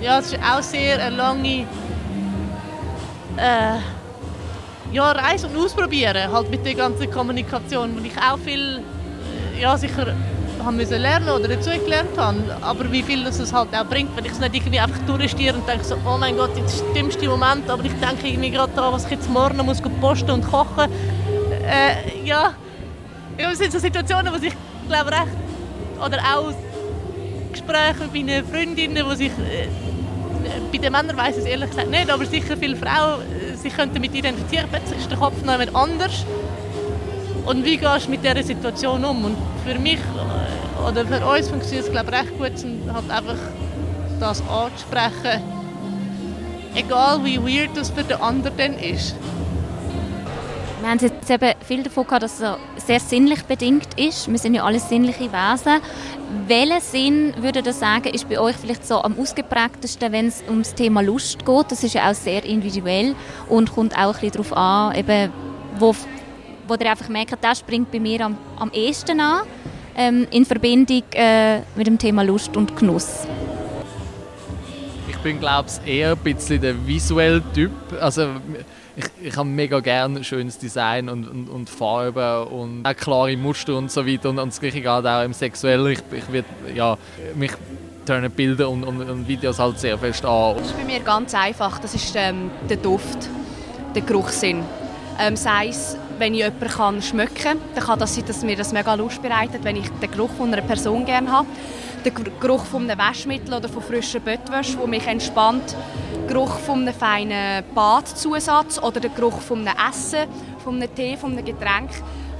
ja, 0.00 0.18
es 0.18 0.32
ist 0.32 0.42
auch 0.42 0.62
sehr 0.62 0.98
eine 0.98 1.14
lange 1.14 1.66
äh, 3.38 3.78
ja, 4.92 5.10
reisen 5.12 5.50
und 5.50 5.64
ausprobieren, 5.64 6.32
halt 6.32 6.50
mit 6.50 6.64
der 6.64 6.74
ganzen 6.74 7.10
Kommunikation, 7.10 7.96
wo 7.96 8.04
ich 8.04 8.16
auch 8.18 8.38
viel, 8.38 8.80
äh, 9.56 9.62
ja, 9.62 9.76
sicher 9.76 10.14
haben 10.64 10.76
müssen 10.76 11.00
lernen 11.00 11.28
oder 11.28 11.48
dazu 11.48 11.70
gelernt 11.70 12.16
habe, 12.16 12.36
aber 12.62 12.90
wie 12.90 13.02
viel 13.02 13.24
das 13.24 13.38
es 13.38 13.52
halt 13.52 13.68
auch 13.74 13.84
bringt, 13.84 14.16
wenn 14.16 14.24
ich 14.24 14.32
es 14.32 14.40
nicht 14.40 14.54
irgendwie 14.54 14.80
einfach 14.80 14.98
durchstehe 15.06 15.54
und 15.54 15.66
denke 15.68 15.84
so, 15.84 15.96
oh 16.04 16.16
mein 16.18 16.36
Gott, 16.36 16.56
jetzt 16.56 16.74
ist 16.74 16.84
der 16.86 17.02
dümmste 17.02 17.28
Moment, 17.28 17.70
aber 17.70 17.84
ich 17.84 17.92
denke 17.92 18.26
irgendwie 18.28 18.50
gerade 18.50 18.72
daran, 18.74 18.94
was 18.94 19.04
ich 19.04 19.12
jetzt 19.12 19.30
morgen 19.30 19.64
muss 19.64 19.80
posten 20.00 20.30
und 20.32 20.50
kochen. 20.50 20.90
Äh, 21.64 22.26
ja, 22.26 22.54
ja, 23.38 23.54
sind 23.54 23.72
so 23.72 23.78
Situationen, 23.78 24.32
wo 24.32 24.44
ich 24.44 24.54
glaube 24.88 25.10
recht, 25.10 25.36
oder 26.04 26.18
auch 26.18 26.52
Gespräche 27.52 28.08
mit 28.12 28.26
meinen 28.26 28.44
Freundinnen, 28.46 29.06
wo 29.06 29.14
sich 29.14 29.30
äh, 29.30 29.68
bei 30.72 30.78
den 30.78 30.92
Männern 30.92 31.16
weiß 31.16 31.36
ich 31.36 31.44
es 31.44 31.48
ehrlich 31.48 31.70
gesagt 31.70 31.90
nicht, 31.90 32.10
aber 32.10 32.24
sicher 32.26 32.56
viele 32.56 32.76
Frauen 32.76 33.22
äh, 33.22 33.56
sich 33.56 33.74
könnten 33.74 34.00
mit 34.00 34.14
identifizieren. 34.14 34.66
Plötzlich 34.70 34.98
ist 35.00 35.10
der 35.10 35.18
Kopf 35.18 35.42
noch 35.44 35.58
jemand 35.58 35.74
anders. 35.74 36.24
Und 37.46 37.64
wie 37.64 37.76
gehst 37.76 38.06
du 38.06 38.10
mit 38.10 38.22
dieser 38.22 38.42
Situation 38.42 39.04
um? 39.04 39.24
Und 39.24 39.36
für 39.64 39.78
mich 39.78 39.98
äh, 39.98 40.88
oder 40.88 41.06
für 41.06 41.26
uns 41.26 41.48
funktioniert 41.48 41.86
es 41.86 41.90
glaube 41.90 42.10
ich, 42.10 42.18
recht 42.20 42.38
gut, 42.38 42.94
halt 42.94 43.10
einfach 43.10 43.38
das 44.20 44.42
anzusprechen. 44.48 45.42
Egal 46.74 47.24
wie 47.24 47.38
weird 47.38 47.76
das 47.76 47.90
für 47.90 48.04
den 48.04 48.20
anderen 48.20 48.78
ist. 48.78 49.14
Wir 50.88 50.92
haben 50.92 51.00
jetzt 51.02 51.30
eben 51.30 51.52
viel 51.66 51.82
davon 51.82 52.06
gehabt, 52.06 52.22
dass 52.22 52.40
es 52.40 52.86
sehr 52.86 52.98
sinnlich 52.98 53.42
bedingt 53.42 53.88
ist. 53.98 54.26
Wir 54.26 54.38
sind 54.38 54.54
ja 54.54 54.64
alle 54.64 54.80
sinnliche 54.80 55.30
Wesen. 55.30 55.82
Welchen 56.46 56.80
Sinn 56.80 57.34
würde 57.42 57.60
ihr 57.60 57.74
sagen, 57.74 58.08
ist 58.08 58.26
bei 58.26 58.40
euch 58.40 58.56
vielleicht 58.56 58.86
so 58.86 59.02
am 59.02 59.18
ausgeprägtesten, 59.18 60.10
wenn 60.12 60.28
es 60.28 60.42
um 60.48 60.60
das 60.60 60.74
Thema 60.74 61.02
Lust 61.02 61.44
geht? 61.44 61.70
Das 61.70 61.84
ist 61.84 61.92
ja 61.92 62.10
auch 62.10 62.14
sehr 62.14 62.42
individuell 62.42 63.14
und 63.50 63.70
kommt 63.70 63.98
auch 63.98 64.14
ein 64.14 64.20
bisschen 64.20 64.30
darauf 64.30 64.56
an, 64.56 64.94
eben, 64.94 65.30
wo, 65.78 65.94
wo 66.66 66.74
ihr 66.74 66.90
einfach 66.90 67.10
merkt, 67.10 67.36
das 67.38 67.58
springt 67.58 67.92
bei 67.92 68.00
mir 68.00 68.24
am, 68.24 68.38
am 68.58 68.70
ehesten 68.72 69.20
an, 69.20 69.42
ähm, 69.94 70.26
in 70.30 70.46
Verbindung 70.46 71.02
äh, 71.12 71.58
mit 71.76 71.86
dem 71.86 71.98
Thema 71.98 72.22
Lust 72.22 72.56
und 72.56 72.74
Genuss. 72.74 73.26
Ich 75.10 75.18
bin, 75.18 75.38
glaube 75.38 75.68
ich, 75.68 75.96
eher 75.96 76.12
ein 76.12 76.16
bisschen 76.16 76.62
der 76.62 76.86
visuelle 76.86 77.42
Typ. 77.52 77.72
Also, 78.00 78.28
ich, 78.98 79.28
ich 79.28 79.36
habe 79.36 79.48
mega 79.48 79.78
gerne 79.80 80.24
schönes 80.24 80.58
Design 80.58 81.08
und, 81.08 81.28
und, 81.28 81.48
und 81.48 81.70
Farben 81.70 82.48
und 82.48 82.84
auch 82.84 82.96
klare 82.96 83.36
Muster 83.36 83.76
und 83.76 83.90
so 83.90 84.06
weiter. 84.06 84.30
Und, 84.30 84.38
und 84.38 84.48
das 84.48 84.60
Gleiche 84.60 84.80
geht 84.80 84.88
auch 84.88 85.22
im 85.22 85.32
Sexuellen. 85.32 85.92
Ich, 85.92 86.00
ich 86.10 86.32
wird, 86.32 86.46
ja, 86.74 86.98
mich 87.36 87.52
turnen 88.04 88.30
Bilder 88.30 88.68
und, 88.68 88.84
und, 88.84 89.00
und, 89.08 89.28
Videos 89.28 89.58
halt 89.58 89.78
sehr 89.78 89.96
fest 89.98 90.24
an. 90.24 90.56
Das 90.56 90.68
ist 90.68 90.76
bei 90.76 90.84
mir 90.84 91.00
ganz 91.00 91.34
einfach. 91.34 91.78
Das 91.78 91.94
ist 91.94 92.12
ähm, 92.16 92.50
der 92.68 92.78
Duft, 92.78 93.28
der 93.94 94.02
Geruchssinn. 94.02 94.64
Ähm, 95.20 95.36
sei 95.36 95.68
es, 95.68 95.96
wenn 96.18 96.32
ich 96.32 96.40
jemanden 96.40 96.68
kann 96.68 97.02
schmecken 97.02 97.34
kann, 97.34 97.58
dann 97.74 97.84
kann 97.84 97.98
das 97.98 98.14
sein, 98.14 98.24
dass 98.26 98.42
mir 98.42 98.56
das 98.56 98.72
mega 98.72 98.94
Lust 98.94 99.22
bereitet, 99.22 99.62
wenn 99.62 99.76
ich 99.76 99.88
den 99.88 100.10
Geruch 100.10 100.30
von 100.30 100.52
einer 100.52 100.62
Person 100.62 101.04
gerne 101.04 101.30
habe. 101.30 101.46
Der 102.04 102.12
Geruch 102.12 102.64
von 102.64 102.88
einem 102.88 102.98
Waschmittel 102.98 103.52
oder 103.54 103.68
von 103.68 103.82
frischer 103.82 104.20
Bettwäsche, 104.20 104.76
der 104.76 104.86
mich 104.86 105.06
entspannt. 105.06 105.74
Geruch 106.28 106.58
von 106.60 106.82
einem 106.82 106.94
feinen 106.94 107.64
Badzusatz 107.74 108.78
oder 108.78 109.00
der 109.00 109.10
Geruch 109.10 109.40
von 109.40 109.66
einem 109.66 109.74
Essen, 109.90 110.28
von 110.62 110.76
einem 110.76 110.94
Tee, 110.94 111.16
von 111.16 111.32
einem 111.32 111.44
Getränk. 111.44 111.90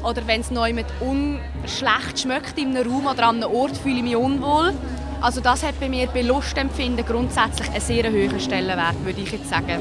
Oder 0.03 0.27
wenn 0.27 0.43
es 0.43 0.51
neu 0.51 0.73
mit 0.73 0.87
unschlecht 1.01 2.21
schmeckt 2.21 2.57
in 2.59 2.77
einem 2.77 2.91
Raum 2.91 3.07
oder 3.07 3.29
an 3.29 3.43
einem 3.43 3.53
Ort, 3.53 3.77
fühle 3.77 3.97
ich 3.97 4.03
mich 4.03 4.17
unwohl. 4.17 4.73
Also 5.21 5.41
das 5.41 5.65
hat 5.65 5.81
bei 5.81 5.89
mir 5.89 6.07
bei 6.07 6.23
Lustempfinden 6.23 7.05
grundsätzlich 7.05 7.69
einen 7.71 7.81
sehr 7.81 8.05
hohen 8.11 8.39
Stellenwert, 8.39 9.05
würde 9.05 9.21
ich 9.21 9.33
jetzt 9.33 9.51
sagen. 9.51 9.79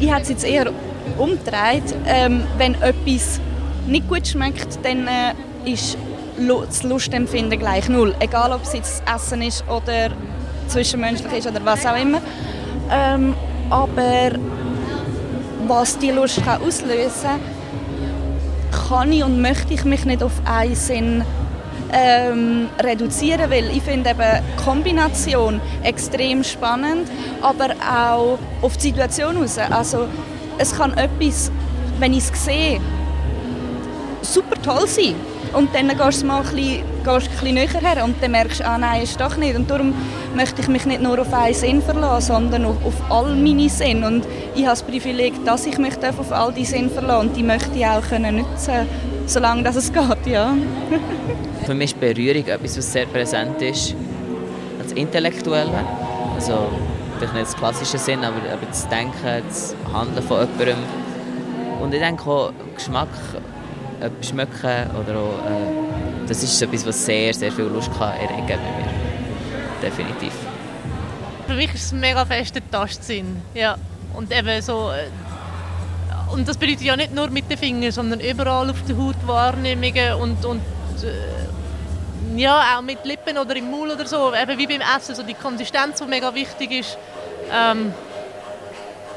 Ich 0.00 0.10
hätte 0.10 0.22
es 0.22 0.28
jetzt 0.30 0.44
eher 0.44 0.72
umgedreht. 1.18 1.94
Ähm, 2.06 2.44
wenn 2.56 2.74
etwas 2.80 3.38
nicht 3.86 4.08
gut 4.08 4.26
schmeckt, 4.26 4.78
dann 4.82 5.06
äh, 5.06 5.34
ist 5.70 5.98
das 6.48 6.82
Lustempfinden 6.82 7.58
gleich 7.58 7.88
null. 7.88 8.14
Egal, 8.18 8.52
ob 8.52 8.62
es 8.62 8.72
jetzt 8.72 9.02
Essen 9.12 9.42
ist 9.42 9.64
oder 9.68 10.10
zwischenmenschlich 10.68 11.32
ist 11.32 11.46
oder 11.46 11.64
was 11.64 11.84
auch 11.84 12.00
immer. 12.00 12.20
Ähm, 12.90 13.34
aber 13.68 14.32
was 15.66 15.98
die 15.98 16.10
Lust 16.10 16.42
kann 16.44 16.62
auslösen 16.62 17.38
kann, 18.70 18.88
kann 18.88 19.12
ich 19.12 19.22
und 19.22 19.40
möchte 19.40 19.74
ich 19.74 19.84
mich 19.84 20.04
nicht 20.04 20.22
auf 20.22 20.32
einen 20.44 20.74
Sinn 20.74 21.24
ähm, 21.92 22.68
reduzieren, 22.80 23.50
weil 23.50 23.68
ich 23.70 23.82
finde 23.82 24.10
eben 24.10 24.42
Kombination 24.64 25.60
extrem 25.82 26.42
spannend, 26.42 27.08
aber 27.42 27.70
auch 27.80 28.38
auf 28.62 28.76
die 28.76 28.88
Situation 28.88 29.36
raus. 29.36 29.58
Also 29.58 30.06
es 30.58 30.76
kann 30.76 30.96
etwas, 30.96 31.50
wenn 31.98 32.12
ich 32.12 32.24
es 32.30 32.44
sehe, 32.44 32.80
super 34.22 34.60
toll 34.62 34.86
sein 34.86 35.14
und 35.52 35.74
dann 35.74 35.88
gehst 35.88 36.22
du 36.22 36.26
mal 36.26 36.38
ein 36.38 36.42
bisschen, 36.42 36.82
gehst 37.04 37.28
ein 37.28 37.30
bisschen 37.30 37.54
näher 37.54 37.80
her 37.80 38.04
und 38.04 38.22
dann 38.22 38.30
merkst 38.30 38.60
du, 38.60 38.66
ah 38.66 38.78
nein, 38.78 39.02
ist 39.02 39.20
doch 39.20 39.36
nicht. 39.36 39.56
Und 39.56 39.70
darum 39.70 39.94
möchte 40.34 40.62
ich 40.62 40.68
mich 40.68 40.86
nicht 40.86 41.02
nur 41.02 41.18
auf 41.20 41.32
einen 41.32 41.54
Sinn 41.54 41.82
verlassen, 41.82 42.32
sondern 42.34 42.64
auf, 42.66 42.76
auf 42.84 42.94
all 43.10 43.34
meine 43.34 43.68
Sinne. 43.68 44.06
Und 44.06 44.26
ich 44.54 44.62
habe 44.62 44.70
das 44.70 44.82
Privileg, 44.82 45.44
dass 45.44 45.66
ich 45.66 45.78
mich 45.78 45.94
auf 46.04 46.32
all 46.32 46.52
die 46.52 46.64
Sinne 46.64 46.88
verlassen 46.88 47.28
und 47.28 47.36
die 47.36 47.42
möchte 47.42 47.76
ich 47.76 47.86
auch 47.86 48.02
können 48.02 48.36
nutzen 48.36 48.86
solange 49.30 49.62
das 49.62 49.76
es 49.76 49.92
geht, 49.92 50.26
ja. 50.26 50.54
Für 51.64 51.74
mich 51.74 51.92
ist 51.92 52.00
Berührung 52.00 52.46
etwas, 52.46 52.76
was 52.76 52.92
sehr 52.92 53.06
präsent 53.06 53.62
ist. 53.62 53.94
Das 54.82 54.92
Intellektuelle, 54.92 55.84
also 56.34 56.68
vielleicht 57.16 57.34
nicht 57.34 57.46
das 57.46 57.56
klassische 57.56 57.98
Sinn, 57.98 58.24
aber, 58.24 58.38
aber 58.52 58.66
das 58.66 58.88
Denken, 58.88 59.42
das 59.46 59.76
Handeln 59.92 60.26
von 60.26 60.40
jemandem. 60.40 60.78
Und 61.80 61.94
ich 61.94 62.00
denke 62.00 62.28
auch, 62.28 62.52
Geschmack 62.74 63.08
etwas 64.00 64.28
schmecken 64.28 64.90
oder 64.96 65.18
auch, 65.18 65.46
äh, 65.46 66.26
das 66.26 66.42
ist 66.42 66.60
etwas, 66.60 66.86
was 66.86 67.04
sehr, 67.04 67.34
sehr 67.34 67.52
viel 67.52 67.64
Lust 67.64 67.90
kann 67.96 68.12
erregen 68.12 68.46
bei 68.46 68.56
mir. 68.56 68.90
Definitiv. 69.82 70.32
Für 71.46 71.54
mich 71.54 71.74
ist 71.74 71.84
es 71.84 71.92
ein 71.92 72.00
mega 72.00 72.24
fester 72.24 72.60
Tastsinn. 72.70 73.42
Ja. 73.54 73.76
Und 74.14 74.32
eben 74.32 74.62
so... 74.62 74.90
Äh, 74.90 75.08
und 76.32 76.48
das 76.48 76.56
bedeutet 76.56 76.82
ja 76.82 76.96
nicht 76.96 77.12
nur 77.12 77.28
mit 77.30 77.50
den 77.50 77.58
Fingern, 77.58 77.90
sondern 77.90 78.20
überall 78.20 78.70
auf 78.70 78.82
der 78.88 78.96
Haut 78.96 79.16
Wahrnehmungen 79.26 80.14
und, 80.14 80.44
und 80.44 80.62
äh, 81.02 82.38
ja, 82.38 82.76
auch 82.76 82.82
mit 82.82 83.04
Lippen 83.04 83.36
oder 83.36 83.56
im 83.56 83.68
Mund 83.68 83.92
oder 83.92 84.06
so, 84.06 84.32
eben 84.32 84.56
wie 84.56 84.66
beim 84.66 84.80
Essen, 84.96 85.14
so 85.16 85.24
die 85.24 85.34
Konsistenz, 85.34 85.98
die 85.98 86.04
mega 86.04 86.32
wichtig 86.32 86.70
ist. 86.70 86.96
Ähm, 87.52 87.92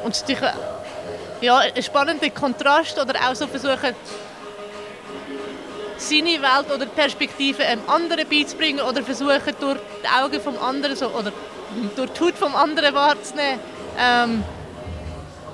und 0.04 0.24
ja, 1.42 1.58
ein 1.58 1.84
spannender 1.84 2.30
Kontrast 2.30 2.98
oder 3.00 3.14
auch 3.30 3.36
so 3.36 3.48
versuchen, 3.48 3.94
seine 6.10 6.42
Welt 6.42 6.74
oder 6.74 6.86
Perspektive 6.86 7.64
einem 7.64 7.82
anderen 7.88 8.28
beizubringen 8.28 8.82
oder 8.82 9.04
versuchen, 9.04 9.56
durch 9.60 9.80
die 10.04 10.24
Augen 10.24 10.42
vom 10.42 10.58
anderen 10.58 10.96
so, 10.96 11.08
oder 11.08 11.32
durch 11.96 12.10
die 12.12 12.20
Haut 12.22 12.36
vom 12.36 12.56
anderen 12.56 12.94
wahrzunehmen. 12.94 13.60
Ähm, 14.00 14.44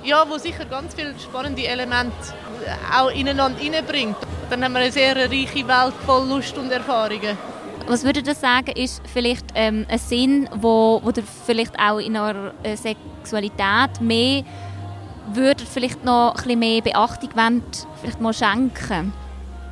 ja, 0.03 0.23
wo 0.27 0.37
sicher 0.37 0.65
ganz 0.65 0.95
viele 0.95 1.13
spannende 1.19 1.65
Elemente 1.65 2.15
auch 2.97 3.11
ineinander 3.11 3.59
hineinbringt. 3.59 4.15
Dann 4.49 4.63
haben 4.63 4.73
wir 4.73 4.79
eine 4.79 4.91
sehr 4.91 5.15
reiche 5.15 5.67
Welt 5.67 5.93
voll 6.05 6.27
Lust 6.27 6.57
und 6.57 6.71
Erfahrungen. 6.71 7.37
Was 7.87 8.03
würdet 8.03 8.27
ihr 8.27 8.35
sagen, 8.35 8.71
ist 8.75 9.01
vielleicht 9.11 9.45
ähm, 9.55 9.85
ein 9.89 9.99
Sinn, 9.99 10.49
wo, 10.55 11.01
wo 11.03 11.09
ihr 11.09 11.23
vielleicht 11.45 11.79
auch 11.79 11.97
in 11.97 12.17
eurer 12.17 12.53
äh, 12.63 12.75
Sexualität 12.75 13.99
mehr 13.99 14.43
würdet 15.31 15.67
vielleicht 15.67 16.03
noch 16.03 16.31
ein 16.31 16.35
bisschen 16.35 16.59
mehr 16.59 16.81
Beachtung 16.81 17.29
wollt, 17.35 17.87
vielleicht 18.01 18.21
mal 18.21 18.33
schenken? 18.33 19.13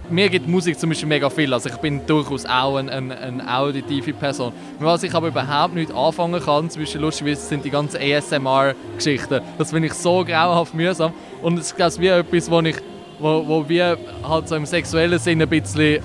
Mir 0.10 0.30
gibt 0.30 0.48
Musik 0.48 0.80
zum 0.80 0.90
Beispiel 0.90 1.08
mega 1.08 1.30
viel. 1.30 1.54
Also 1.54 1.70
ich 1.70 1.78
bin 1.78 2.06
durchaus 2.06 2.46
auch 2.46 2.78
eine, 2.78 2.92
eine, 2.92 3.18
eine 3.18 3.58
auditive 3.58 4.14
Person. 4.14 4.54
Was 4.80 5.04
ich 5.04 5.14
aber 5.14 5.28
überhaupt 5.28 5.76
nicht 5.76 5.94
anfangen 5.94 6.42
kann, 6.42 6.70
zum 6.70 6.82
Beispiel 6.82 7.02
lustigerweise 7.02 7.42
sind 7.42 7.66
die 7.66 7.70
ganzen 7.70 8.00
ASMR-Geschichten. 8.02 9.42
Das 9.58 9.72
finde 9.72 9.88
ich 9.88 9.94
so 9.94 10.24
grauenhaft 10.24 10.74
mühsam. 10.74 11.14
Und 11.42 11.60
es 11.60 11.72
ist 11.72 12.00
wie 12.00 12.08
etwas, 12.08 12.50
wo 12.50 12.60
ich 12.62 12.78
wo, 13.20 13.48
wo 13.48 13.70
wir 13.70 13.98
halt 14.24 14.48
so 14.48 14.56
im 14.56 14.66
sexuellen 14.66 15.20
Sinne 15.20 15.44
ein 15.44 15.50
bisschen 15.50 16.04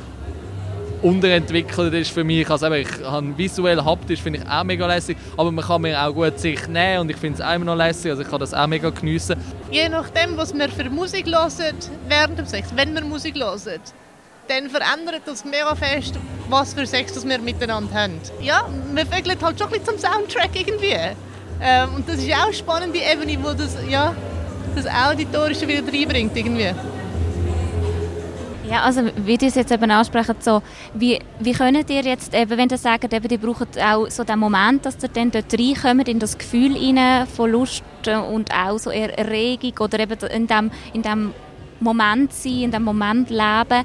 unterentwickelt 1.03 1.93
ist 1.95 2.11
für 2.11 2.25
mich. 2.25 2.49
Also 2.49 2.67
eben, 2.67 2.77
ich 2.77 3.05
habe 3.05 3.37
visuell, 3.37 3.85
haptisch 3.85 4.21
finde 4.21 4.41
ich 4.41 4.49
auch 4.49 4.65
mega 4.65 4.87
lässig, 4.87 5.17
aber 5.37 5.51
man 5.51 5.65
kann 5.65 5.83
mir 5.83 6.01
auch 6.01 6.13
gut 6.13 6.39
sich 6.39 6.67
nehmen 6.69 7.01
und 7.01 7.11
ich 7.11 7.17
finde 7.17 7.41
es 7.41 7.45
auch 7.45 7.55
immer 7.55 7.67
noch 7.67 7.77
lässig, 7.77 8.11
also 8.11 8.23
ich 8.23 8.29
kann 8.29 8.41
das 8.41 8.55
auch 8.55 8.67
mega 8.67 8.91
geniessen. 8.91 9.37
Je 9.71 9.89
nachdem, 9.89 10.37
was 10.37 10.55
wir 10.55 10.69
für 10.69 10.89
Musik 10.89 11.27
hören 11.27 11.77
während 12.09 12.39
dem 12.39 12.47
Sex, 12.47 12.69
wenn 12.75 12.95
wir 12.95 13.03
Musik 13.03 13.35
hören, 13.37 13.81
dann 14.49 14.71
verändert 14.71 15.23
das 15.25 15.45
mega 15.45 15.75
fest, 15.75 16.19
was 16.49 16.75
für 16.75 16.87
Sex 16.87 17.13
das 17.15 17.29
wir 17.29 17.39
miteinander 17.39 17.95
haben. 17.95 18.21
Ja, 18.41 18.69
wir 18.93 19.07
vögeln 19.07 19.39
halt 19.41 19.59
schon 19.59 19.69
ein 19.69 19.79
bisschen 19.79 19.99
zum 19.99 20.11
Soundtrack 20.11 20.51
irgendwie. 20.55 20.97
Ähm, 21.61 21.95
und 21.95 22.09
das 22.09 22.17
ist 22.17 22.33
auch 22.33 22.47
eine 22.47 22.55
spannende 22.55 22.99
Ebene, 22.99 23.39
wo 23.43 23.53
das, 23.53 23.77
ja, 23.89 24.15
das 24.75 24.87
Auditorische 24.87 25.69
wieder 25.69 25.83
reinbringt 25.83 26.37
irgendwie. 26.37 26.75
Ja, 28.73 28.85
also 28.85 29.03
wie 29.27 29.33
ihr 29.33 29.49
es 29.49 29.55
jetzt 29.55 29.71
eben 29.71 29.91
ansprechen, 29.91 30.37
so, 30.41 30.63
wie, 30.95 31.19
wie 31.41 31.53
könnt 31.53 31.91
ihr 31.91 32.01
jetzt 32.01 32.35
eben, 32.35 32.57
wenn 32.57 32.71
ihr 32.71 32.79
sagt, 32.79 33.13
eben, 33.13 33.29
ihr 33.31 33.37
braucht 33.37 33.79
auch 33.79 34.09
so 34.09 34.25
den 34.25 34.39
Moment, 34.39 34.87
dass 34.87 34.97
ihr 35.03 35.11
dann 35.11 35.31
dort 35.31 35.53
reinkommt, 35.53 36.09
in 36.09 36.19
das 36.19 36.39
Gefühl 36.39 36.75
rein 36.75 37.27
von 37.27 37.51
Lust 37.51 37.85
und 38.09 38.51
auch 38.51 38.79
so 38.79 38.89
Erregung 38.89 39.75
oder 39.79 40.01
eben 40.01 40.19
in 40.21 40.47
dem, 40.47 40.71
in 40.95 41.03
dem 41.03 41.35
Moment 41.81 42.33
sein, 42.33 42.63
in 42.63 42.71
dem 42.71 42.85
Moment 42.85 43.29
leben. 43.29 43.85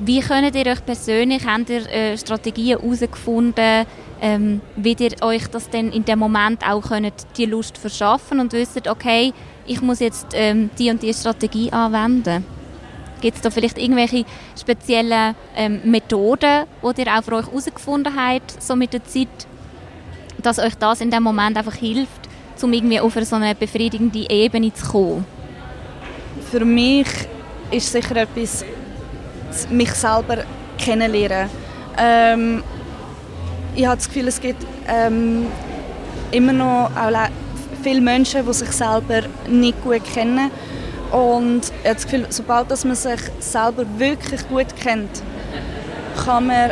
Wie 0.00 0.18
könnt 0.18 0.56
ihr 0.56 0.66
euch 0.66 0.84
persönlich, 0.84 1.46
habt 1.46 1.70
ihr 1.70 1.88
äh, 1.88 2.18
Strategien 2.18 2.80
herausgefunden, 2.80 3.86
ähm, 4.20 4.60
wie 4.74 4.96
ihr 4.98 5.22
euch 5.22 5.46
das 5.46 5.70
denn 5.70 5.92
in 5.92 6.04
dem 6.04 6.18
Moment 6.18 6.68
auch 6.68 6.82
könnt, 6.82 7.14
die 7.36 7.46
Lust 7.46 7.78
verschaffen 7.78 8.40
und 8.40 8.52
wisst, 8.54 8.88
okay, 8.88 9.32
ich 9.68 9.80
muss 9.80 10.00
jetzt 10.00 10.26
ähm, 10.32 10.68
die 10.80 10.90
und 10.90 11.00
die 11.00 11.14
Strategie 11.14 11.70
anwenden? 11.70 12.44
Gibt 13.20 13.36
es 13.36 13.42
da 13.42 13.50
vielleicht 13.50 13.78
irgendwelche 13.78 14.24
speziellen 14.58 15.34
ähm, 15.54 15.80
Methoden, 15.84 16.64
die 16.82 17.02
ihr 17.02 17.18
auch 17.18 17.22
für 17.22 17.34
euch 17.34 17.46
herausgefunden 17.46 18.14
habt, 18.16 18.62
so 18.62 18.74
mit 18.76 18.92
der 18.92 19.04
Zeit, 19.04 19.28
dass 20.38 20.58
euch 20.58 20.74
das 20.76 21.00
in 21.00 21.10
dem 21.10 21.22
Moment 21.22 21.56
einfach 21.56 21.74
hilft, 21.74 22.28
um 22.62 22.72
irgendwie 22.72 23.00
auf 23.00 23.14
so 23.14 23.36
eine 23.36 23.54
befriedigende 23.54 24.28
Ebene 24.30 24.72
zu 24.72 24.86
kommen? 24.86 25.24
Für 26.50 26.64
mich 26.64 27.08
ist 27.70 27.92
sicher 27.92 28.16
etwas, 28.16 28.64
mich 29.70 29.92
selber 29.92 30.44
kennenlernen. 30.78 31.50
Ähm, 31.98 32.62
ich 33.74 33.86
habe 33.86 33.96
das 33.96 34.08
Gefühl, 34.08 34.28
es 34.28 34.40
gibt 34.40 34.64
ähm, 34.88 35.46
immer 36.32 36.52
noch 36.52 36.90
auch 36.96 37.28
viele 37.82 38.00
Menschen, 38.00 38.44
die 38.46 38.52
sich 38.52 38.72
selber 38.72 39.22
nicht 39.48 39.82
gut 39.82 40.04
kennen 40.04 40.50
und 41.10 41.60
ich 41.64 41.88
habe 41.88 41.94
das 41.94 42.04
Gefühl, 42.04 42.26
sobald 42.30 42.70
dass 42.70 42.84
man 42.84 42.94
sich 42.94 43.20
selber 43.40 43.84
wirklich 43.98 44.46
gut 44.48 44.66
kennt, 44.80 45.22
kann 46.24 46.46
man 46.46 46.70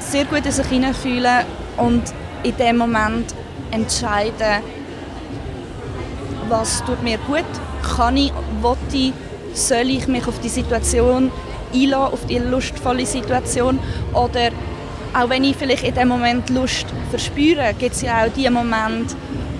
sehr 0.00 0.24
gut 0.24 0.44
in 0.44 0.52
sich 0.52 0.66
hineinfühlen 0.66 1.44
und 1.76 2.02
in 2.42 2.56
dem 2.56 2.78
Moment 2.78 3.34
entscheiden, 3.70 4.62
was 6.48 6.84
tut 6.84 7.02
mir 7.02 7.18
gut, 7.26 7.44
kann 7.96 8.16
ich, 8.16 8.32
will 8.62 8.76
ich, 8.92 9.12
soll 9.52 9.88
ich 9.90 10.06
mich 10.06 10.26
auf 10.26 10.38
die 10.40 10.48
Situation 10.48 11.30
einlassen, 11.72 12.12
auf 12.12 12.26
die 12.26 12.38
lustvolle 12.38 13.06
Situation 13.06 13.78
oder 14.12 14.50
auch 15.14 15.30
wenn 15.30 15.44
ich 15.44 15.56
vielleicht 15.56 15.84
in 15.84 15.94
dem 15.94 16.08
Moment 16.08 16.50
Lust 16.50 16.86
verspüre, 17.10 17.74
gibt 17.78 17.94
es 17.94 18.02
ja 18.02 18.24
auch 18.24 18.32
die 18.32 18.48
Momente, 18.50 19.14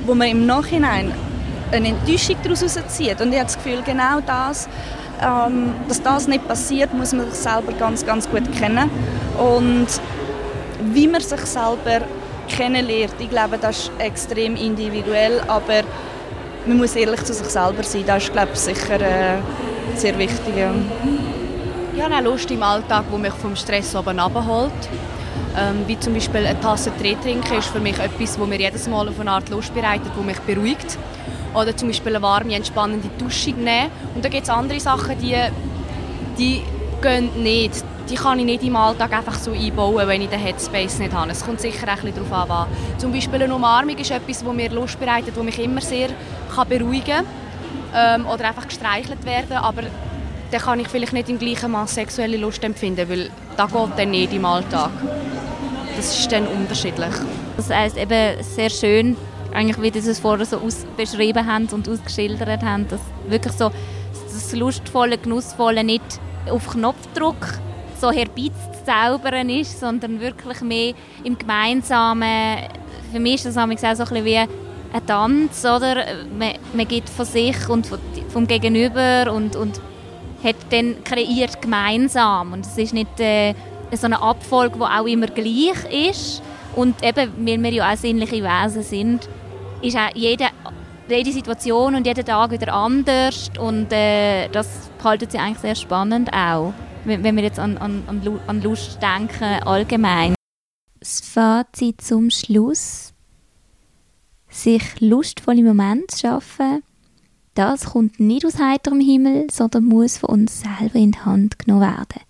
wo 0.05 0.15
man 0.15 0.29
im 0.29 0.47
Nachhinein 0.47 1.13
eine 1.73 1.89
Enttäuschung 1.89 2.37
daraus 2.43 2.61
zieht. 2.89 3.21
Und 3.21 3.33
ich 3.33 3.39
habe 3.39 3.47
das 3.47 3.57
Gefühl, 3.57 3.83
genau 3.85 4.21
das, 4.25 4.69
ähm, 5.23 5.73
dass 5.89 6.03
das 6.03 6.29
nicht 6.29 6.47
passiert, 6.47 6.93
muss 6.95 7.13
man 7.13 7.31
sich 7.31 7.41
selber 7.41 7.73
ganz, 7.73 8.05
ganz 8.05 8.29
gut 8.29 8.51
kennen. 8.59 8.91
Und 9.39 9.89
wie 10.93 11.09
man 11.09 11.21
sich 11.21 11.41
selber 11.41 12.07
kennenlernt, 12.49 13.15
ich 13.19 13.31
glaube, 13.31 13.59
das 13.59 13.79
ist 13.79 13.91
extrem 13.99 14.57
individuell, 14.57 15.41
aber 15.49 15.83
man 16.67 16.79
muss 16.79 16.97
ehrlich 16.97 17.23
zu 17.25 17.33
sich 17.33 17.47
selber 17.47 17.83
sein. 17.83 18.05
Das 18.07 18.25
ist, 18.25 18.33
glaube 18.33 18.51
ich, 18.53 18.59
sicher 18.59 19.01
äh, 19.01 19.39
sehr 19.95 20.19
wichtig. 20.19 20.55
Ich 21.95 22.03
habe 22.03 22.15
auch 22.15 22.21
Lust 22.21 22.51
im 22.51 22.63
Alltag, 22.63 23.05
wo 23.11 23.17
mich 23.17 23.33
vom 23.33 23.57
Stress 23.57 23.95
oben 23.97 24.19
abholt. 24.19 24.73
Ähm, 25.59 25.85
wie 25.87 25.99
zum 25.99 26.13
Beispiel 26.13 26.47
eine 26.47 26.61
Tasse 26.61 26.91
Tee 27.01 27.17
trinken 27.23 27.57
ist 27.57 27.69
für 27.69 27.81
mich 27.81 27.99
etwas, 27.99 28.37
das 28.37 28.47
mir 28.47 28.59
jedes 28.59 28.87
Mal 28.89 29.09
auf 29.09 29.19
eine 29.19 29.31
Art 29.31 29.49
Lust 29.49 29.75
bereitet, 29.75 30.11
das 30.15 30.25
mich 30.25 30.39
beruhigt. 30.41 30.99
Oder 31.57 31.77
zum 31.77 31.89
Beispiel 31.89 32.15
eine 32.15 32.23
warme, 32.23 32.55
entspannende 32.55 33.09
Dusche 33.19 33.51
nehmen. 33.51 33.91
Und 34.15 34.25
da 34.25 34.29
gibt 34.29 34.45
es 34.45 34.51
andere 34.51 34.79
Sachen, 34.79 35.19
die, 35.19 35.37
die 36.39 36.63
gehen 37.01 37.43
nicht. 37.43 37.85
Die 38.11 38.15
kann 38.15 38.39
ich 38.39 38.45
nicht 38.45 38.63
im 38.63 38.77
Alltag 38.77 39.13
einfach 39.13 39.35
so 39.35 39.51
einbauen, 39.53 40.07
wenn 40.07 40.21
ich 40.21 40.29
den 40.29 40.39
Headspace 40.39 40.99
nicht 41.01 41.13
habe. 41.13 41.31
Es 41.31 41.45
kommt 41.45 41.61
sicher 41.61 41.89
ein 41.89 41.99
bisschen 41.99 42.29
darauf 42.31 42.51
an. 42.51 42.69
Zum 42.99 43.11
Beispiel 43.11 43.43
eine 43.43 43.55
Umarmung 43.55 43.97
ist 43.97 44.11
etwas, 44.11 44.45
das 44.45 44.53
mir 44.53 44.71
Lust 44.71 45.01
bereitet, 45.01 45.37
das 45.37 45.43
mich 45.43 45.59
immer 45.59 45.81
sehr 45.81 46.11
kann 46.55 46.69
beruhigen 46.69 47.25
kann. 47.95 48.21
Ähm, 48.21 48.27
oder 48.27 48.49
einfach 48.49 48.69
gestreichelt 48.69 49.25
werden. 49.25 49.57
Aber 49.57 49.83
dann 50.51 50.61
kann 50.61 50.79
ich 50.79 50.89
vielleicht 50.89 51.15
nicht 51.15 51.29
im 51.29 51.39
gleichen 51.39 51.73
Maß 51.73 51.95
sexuelle 51.95 52.37
Lust 52.37 52.63
empfinden, 52.63 53.09
weil 53.09 53.31
das 53.57 53.73
geht 53.73 53.91
dann 53.97 54.11
nicht 54.11 54.33
im 54.33 54.45
Alltag. 54.45 54.91
Das 55.97 56.19
ist 56.19 56.31
dann 56.31 56.47
unterschiedlich. 56.47 57.15
Das 57.57 57.71
heißt 57.71 57.97
eben 57.97 58.43
sehr 58.43 58.71
schön, 58.71 59.17
eigentlich 59.57 59.95
wie 59.95 59.99
es 59.99 60.21
vorher 60.21 60.45
so 60.45 60.61
beschrieben 60.97 61.47
haben 61.47 61.67
und 61.69 61.89
ausgeschildert 61.89 62.63
haben, 62.63 62.87
dass 62.89 63.01
wirklich 63.27 63.55
so 63.55 63.71
das 64.13 64.53
lustvolle, 64.55 65.17
genussvolle 65.19 65.83
nicht 65.83 66.05
auf 66.51 66.69
Knopfdruck 66.69 67.59
so 67.99 68.11
herbeizuzaubern 68.11 69.49
ist, 69.49 69.81
sondern 69.81 70.21
wirklich 70.21 70.61
mehr 70.61 70.93
im 71.25 71.39
Gemeinsamen. 71.39 72.59
Für 73.11 73.19
mich 73.19 73.37
ist 73.37 73.47
das 73.47 73.57
auch 73.57 73.63
so 73.63 73.71
ein 73.71 73.77
bisschen 73.77 74.25
wie 74.25 74.37
ein 74.37 75.07
Tanz, 75.07 75.65
oder? 75.65 76.05
Man, 76.39 76.53
man 76.75 76.87
geht 76.87 77.09
von 77.09 77.25
sich 77.25 77.69
und 77.69 77.89
vom 78.29 78.47
Gegenüber 78.47 79.33
und, 79.33 79.57
und 79.57 79.81
hat 80.45 80.57
dann 80.71 81.03
kreiert 81.03 81.63
gemeinsam 81.63 82.53
und 82.53 82.67
es 82.67 82.77
ist 82.77 82.93
nicht 82.93 83.19
äh, 83.21 83.55
so 83.93 84.07
eine 84.07 84.21
Abfolge, 84.21 84.77
die 84.77 84.83
auch 84.83 85.07
immer 85.07 85.27
gleich 85.29 86.11
ist 86.11 86.43
und 86.75 87.03
eben, 87.03 87.33
weil 87.39 87.63
wir 87.63 87.73
ja 87.73 87.93
auch 87.93 87.97
sinnliche 87.97 88.45
Wesen 88.45 88.83
sind, 88.83 89.29
ist 89.83 89.97
auch 89.97 90.15
jede, 90.15 90.47
jede 91.09 91.33
Situation 91.33 91.95
und 91.95 92.07
jeder 92.07 92.25
Tag 92.25 92.51
wieder 92.51 92.73
anders 92.73 93.51
und 93.59 93.93
äh, 93.93 94.49
das 94.49 94.91
halten 95.03 95.29
sie 95.31 95.39
eigentlich 95.39 95.59
sehr 95.59 95.75
spannend 95.75 96.33
auch, 96.33 96.73
wenn, 97.05 97.23
wenn 97.23 97.37
wir 97.37 97.45
jetzt 97.45 97.59
an, 97.59 97.79
an, 97.79 98.03
an 98.47 98.63
Lust 98.63 98.99
denken 99.03 99.63
allgemein. 99.65 100.35
Das 100.99 101.21
Fazit 101.21 102.01
zum 102.01 102.31
Schluss. 102.31 103.13
Sich 104.49 105.01
lustvolle 105.01 105.63
Momente 105.63 106.17
schaffen, 106.17 106.83
das 107.57 107.87
kommt 107.87 108.21
nicht 108.21 108.45
aus 108.45 108.59
heiterem 108.59 109.01
Himmel, 109.01 109.47
sondern 109.51 109.85
muss 109.85 110.19
von 110.19 110.29
uns 110.31 110.61
selber 110.61 110.97
in 110.97 111.13
die 111.13 111.19
Hand 111.19 111.59
genommen 111.59 111.83
werden. 111.83 112.21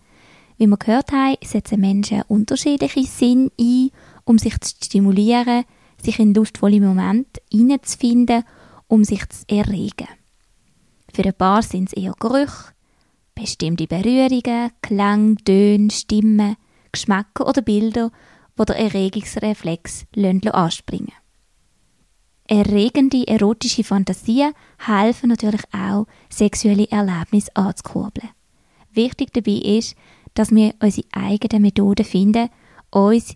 Wie 0.57 0.69
wir 0.69 0.77
gehört 0.77 1.11
haben, 1.11 1.37
setzen 1.45 1.81
Menschen 1.81 2.23
unterschiedliche 2.29 3.03
Sinn 3.03 3.51
ein, 3.61 3.91
um 4.25 4.39
sich 4.39 4.59
zu 4.61 4.75
stimulieren, 4.85 5.65
sich 6.07 6.19
in 6.19 6.35
lustvolle 6.35 6.81
Momente 6.81 7.42
hineinzufinden, 7.53 8.45
um 8.88 9.05
sich 9.05 9.29
zu 9.29 9.45
erregen. 9.49 10.09
Für 11.12 11.25
ein 11.25 11.35
paar 11.35 11.62
sind 11.62 11.88
es 11.88 11.92
eher 11.92 12.14
Gerüche, 12.19 12.73
bestimmte 13.35 13.87
Berührungen, 13.87 14.71
Klang, 14.83 15.37
Töne, 15.45 15.90
Stimmen, 15.90 16.57
Geschmäcker 16.92 17.47
oder 17.47 17.62
Bilder, 17.62 18.11
die 18.59 18.64
der 18.64 18.77
Erregungsreflex 18.77 20.07
anspringen 20.53 21.12
Erregende 22.49 23.27
erotische 23.27 23.83
Fantasien 23.83 24.53
helfen 24.79 25.31
natürlich 25.31 25.62
auch, 25.73 26.07
sexuelle 26.31 26.88
Erlebnisse 26.90 27.51
anzukurbeln. 27.57 28.31
Wichtig 28.92 29.33
dabei 29.33 29.53
ist, 29.53 29.97
dass 30.35 30.53
wir 30.55 30.75
unsere 30.81 31.09
eigenen 31.12 31.62
Methoden 31.62 32.05
finden, 32.05 32.49
uns 32.90 33.35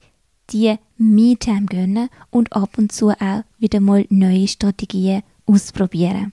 die 0.52 0.76
Me-Time 0.96 1.66
gönnen 1.66 2.08
und 2.30 2.52
ab 2.52 2.78
und 2.78 2.92
zu 2.92 3.10
auch 3.10 3.44
wieder 3.58 3.80
mal 3.80 4.06
neue 4.10 4.48
Strategien 4.48 5.22
ausprobieren, 5.46 6.32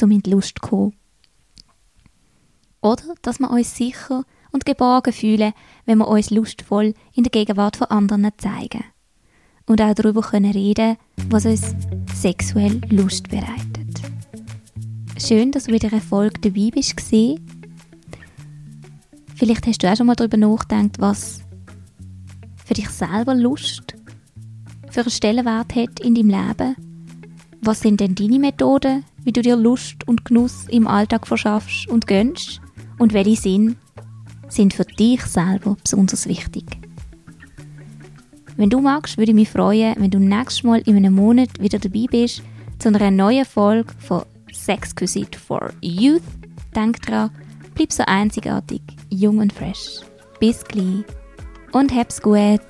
um 0.00 0.10
in 0.10 0.22
die 0.22 0.30
Lust 0.30 0.58
zu 0.60 0.68
kommen. 0.68 0.94
Oder 2.82 3.02
dass 3.22 3.38
wir 3.38 3.50
uns 3.50 3.76
sicher 3.76 4.24
und 4.52 4.64
geborgen 4.64 5.12
fühlen, 5.12 5.52
wenn 5.84 5.98
wir 5.98 6.08
uns 6.08 6.30
lustvoll 6.30 6.94
in 7.14 7.24
der 7.24 7.30
Gegenwart 7.30 7.76
von 7.76 7.88
anderen 7.88 8.30
zeigen. 8.38 8.84
Und 9.66 9.80
auch 9.80 9.94
darüber 9.94 10.22
können 10.22 10.50
reden, 10.50 10.96
was 11.28 11.46
uns 11.46 11.74
sexuell 12.14 12.80
Lust 12.90 13.28
bereitet. 13.28 14.00
Schön, 15.16 15.52
dass 15.52 15.64
du 15.64 15.72
wieder 15.72 15.92
eine 15.92 16.00
Folge 16.00 16.40
dabei 16.40 16.70
bist. 16.72 16.98
Vielleicht 19.36 19.66
hast 19.66 19.82
du 19.82 19.90
auch 19.90 19.96
schon 19.96 20.06
mal 20.06 20.16
darüber 20.16 20.38
nachgedacht, 20.38 20.98
was 20.98 21.42
für 22.70 22.74
dich 22.74 22.90
selber 22.90 23.34
Lust 23.34 23.96
für 24.92 25.00
einen 25.00 25.10
Stellenwert 25.10 25.74
hat 25.74 25.98
in 25.98 26.14
deinem 26.14 26.28
Leben? 26.28 26.76
Was 27.62 27.80
sind 27.80 27.98
denn 27.98 28.14
deine 28.14 28.38
Methoden, 28.38 29.04
wie 29.24 29.32
du 29.32 29.42
dir 29.42 29.56
Lust 29.56 30.06
und 30.06 30.24
Genuss 30.24 30.66
im 30.68 30.86
Alltag 30.86 31.26
verschaffst 31.26 31.88
und 31.88 32.06
gönnst? 32.06 32.60
Und 33.00 33.12
welche 33.12 33.34
sind 33.34 33.76
sind 34.48 34.72
für 34.72 34.84
dich 34.84 35.20
selber 35.22 35.76
besonders 35.82 36.28
wichtig. 36.28 36.64
Wenn 38.56 38.70
du 38.70 38.80
magst, 38.80 39.18
würde 39.18 39.32
ich 39.32 39.36
mich 39.36 39.50
freuen, 39.50 39.96
wenn 39.98 40.12
du 40.12 40.20
nächstes 40.20 40.62
Mal 40.62 40.80
in 40.82 40.96
einem 40.96 41.14
Monat 41.14 41.60
wieder 41.60 41.80
dabei 41.80 42.06
bist 42.08 42.40
zu 42.78 42.88
einer 42.88 43.10
neuen 43.10 43.46
Folge 43.46 43.92
von 43.98 44.22
Sexquisite 44.52 45.36
for 45.36 45.72
Youth. 45.80 46.22
Denk 46.76 47.02
dran, 47.02 47.30
bleib 47.74 47.92
so 47.92 48.04
einzigartig, 48.06 48.82
jung 49.08 49.38
und 49.38 49.52
fresh. 49.52 50.02
Bis 50.38 50.62
gleich 50.64 51.04
und 51.72 51.94
hab's 51.94 52.20
gut! 52.20 52.60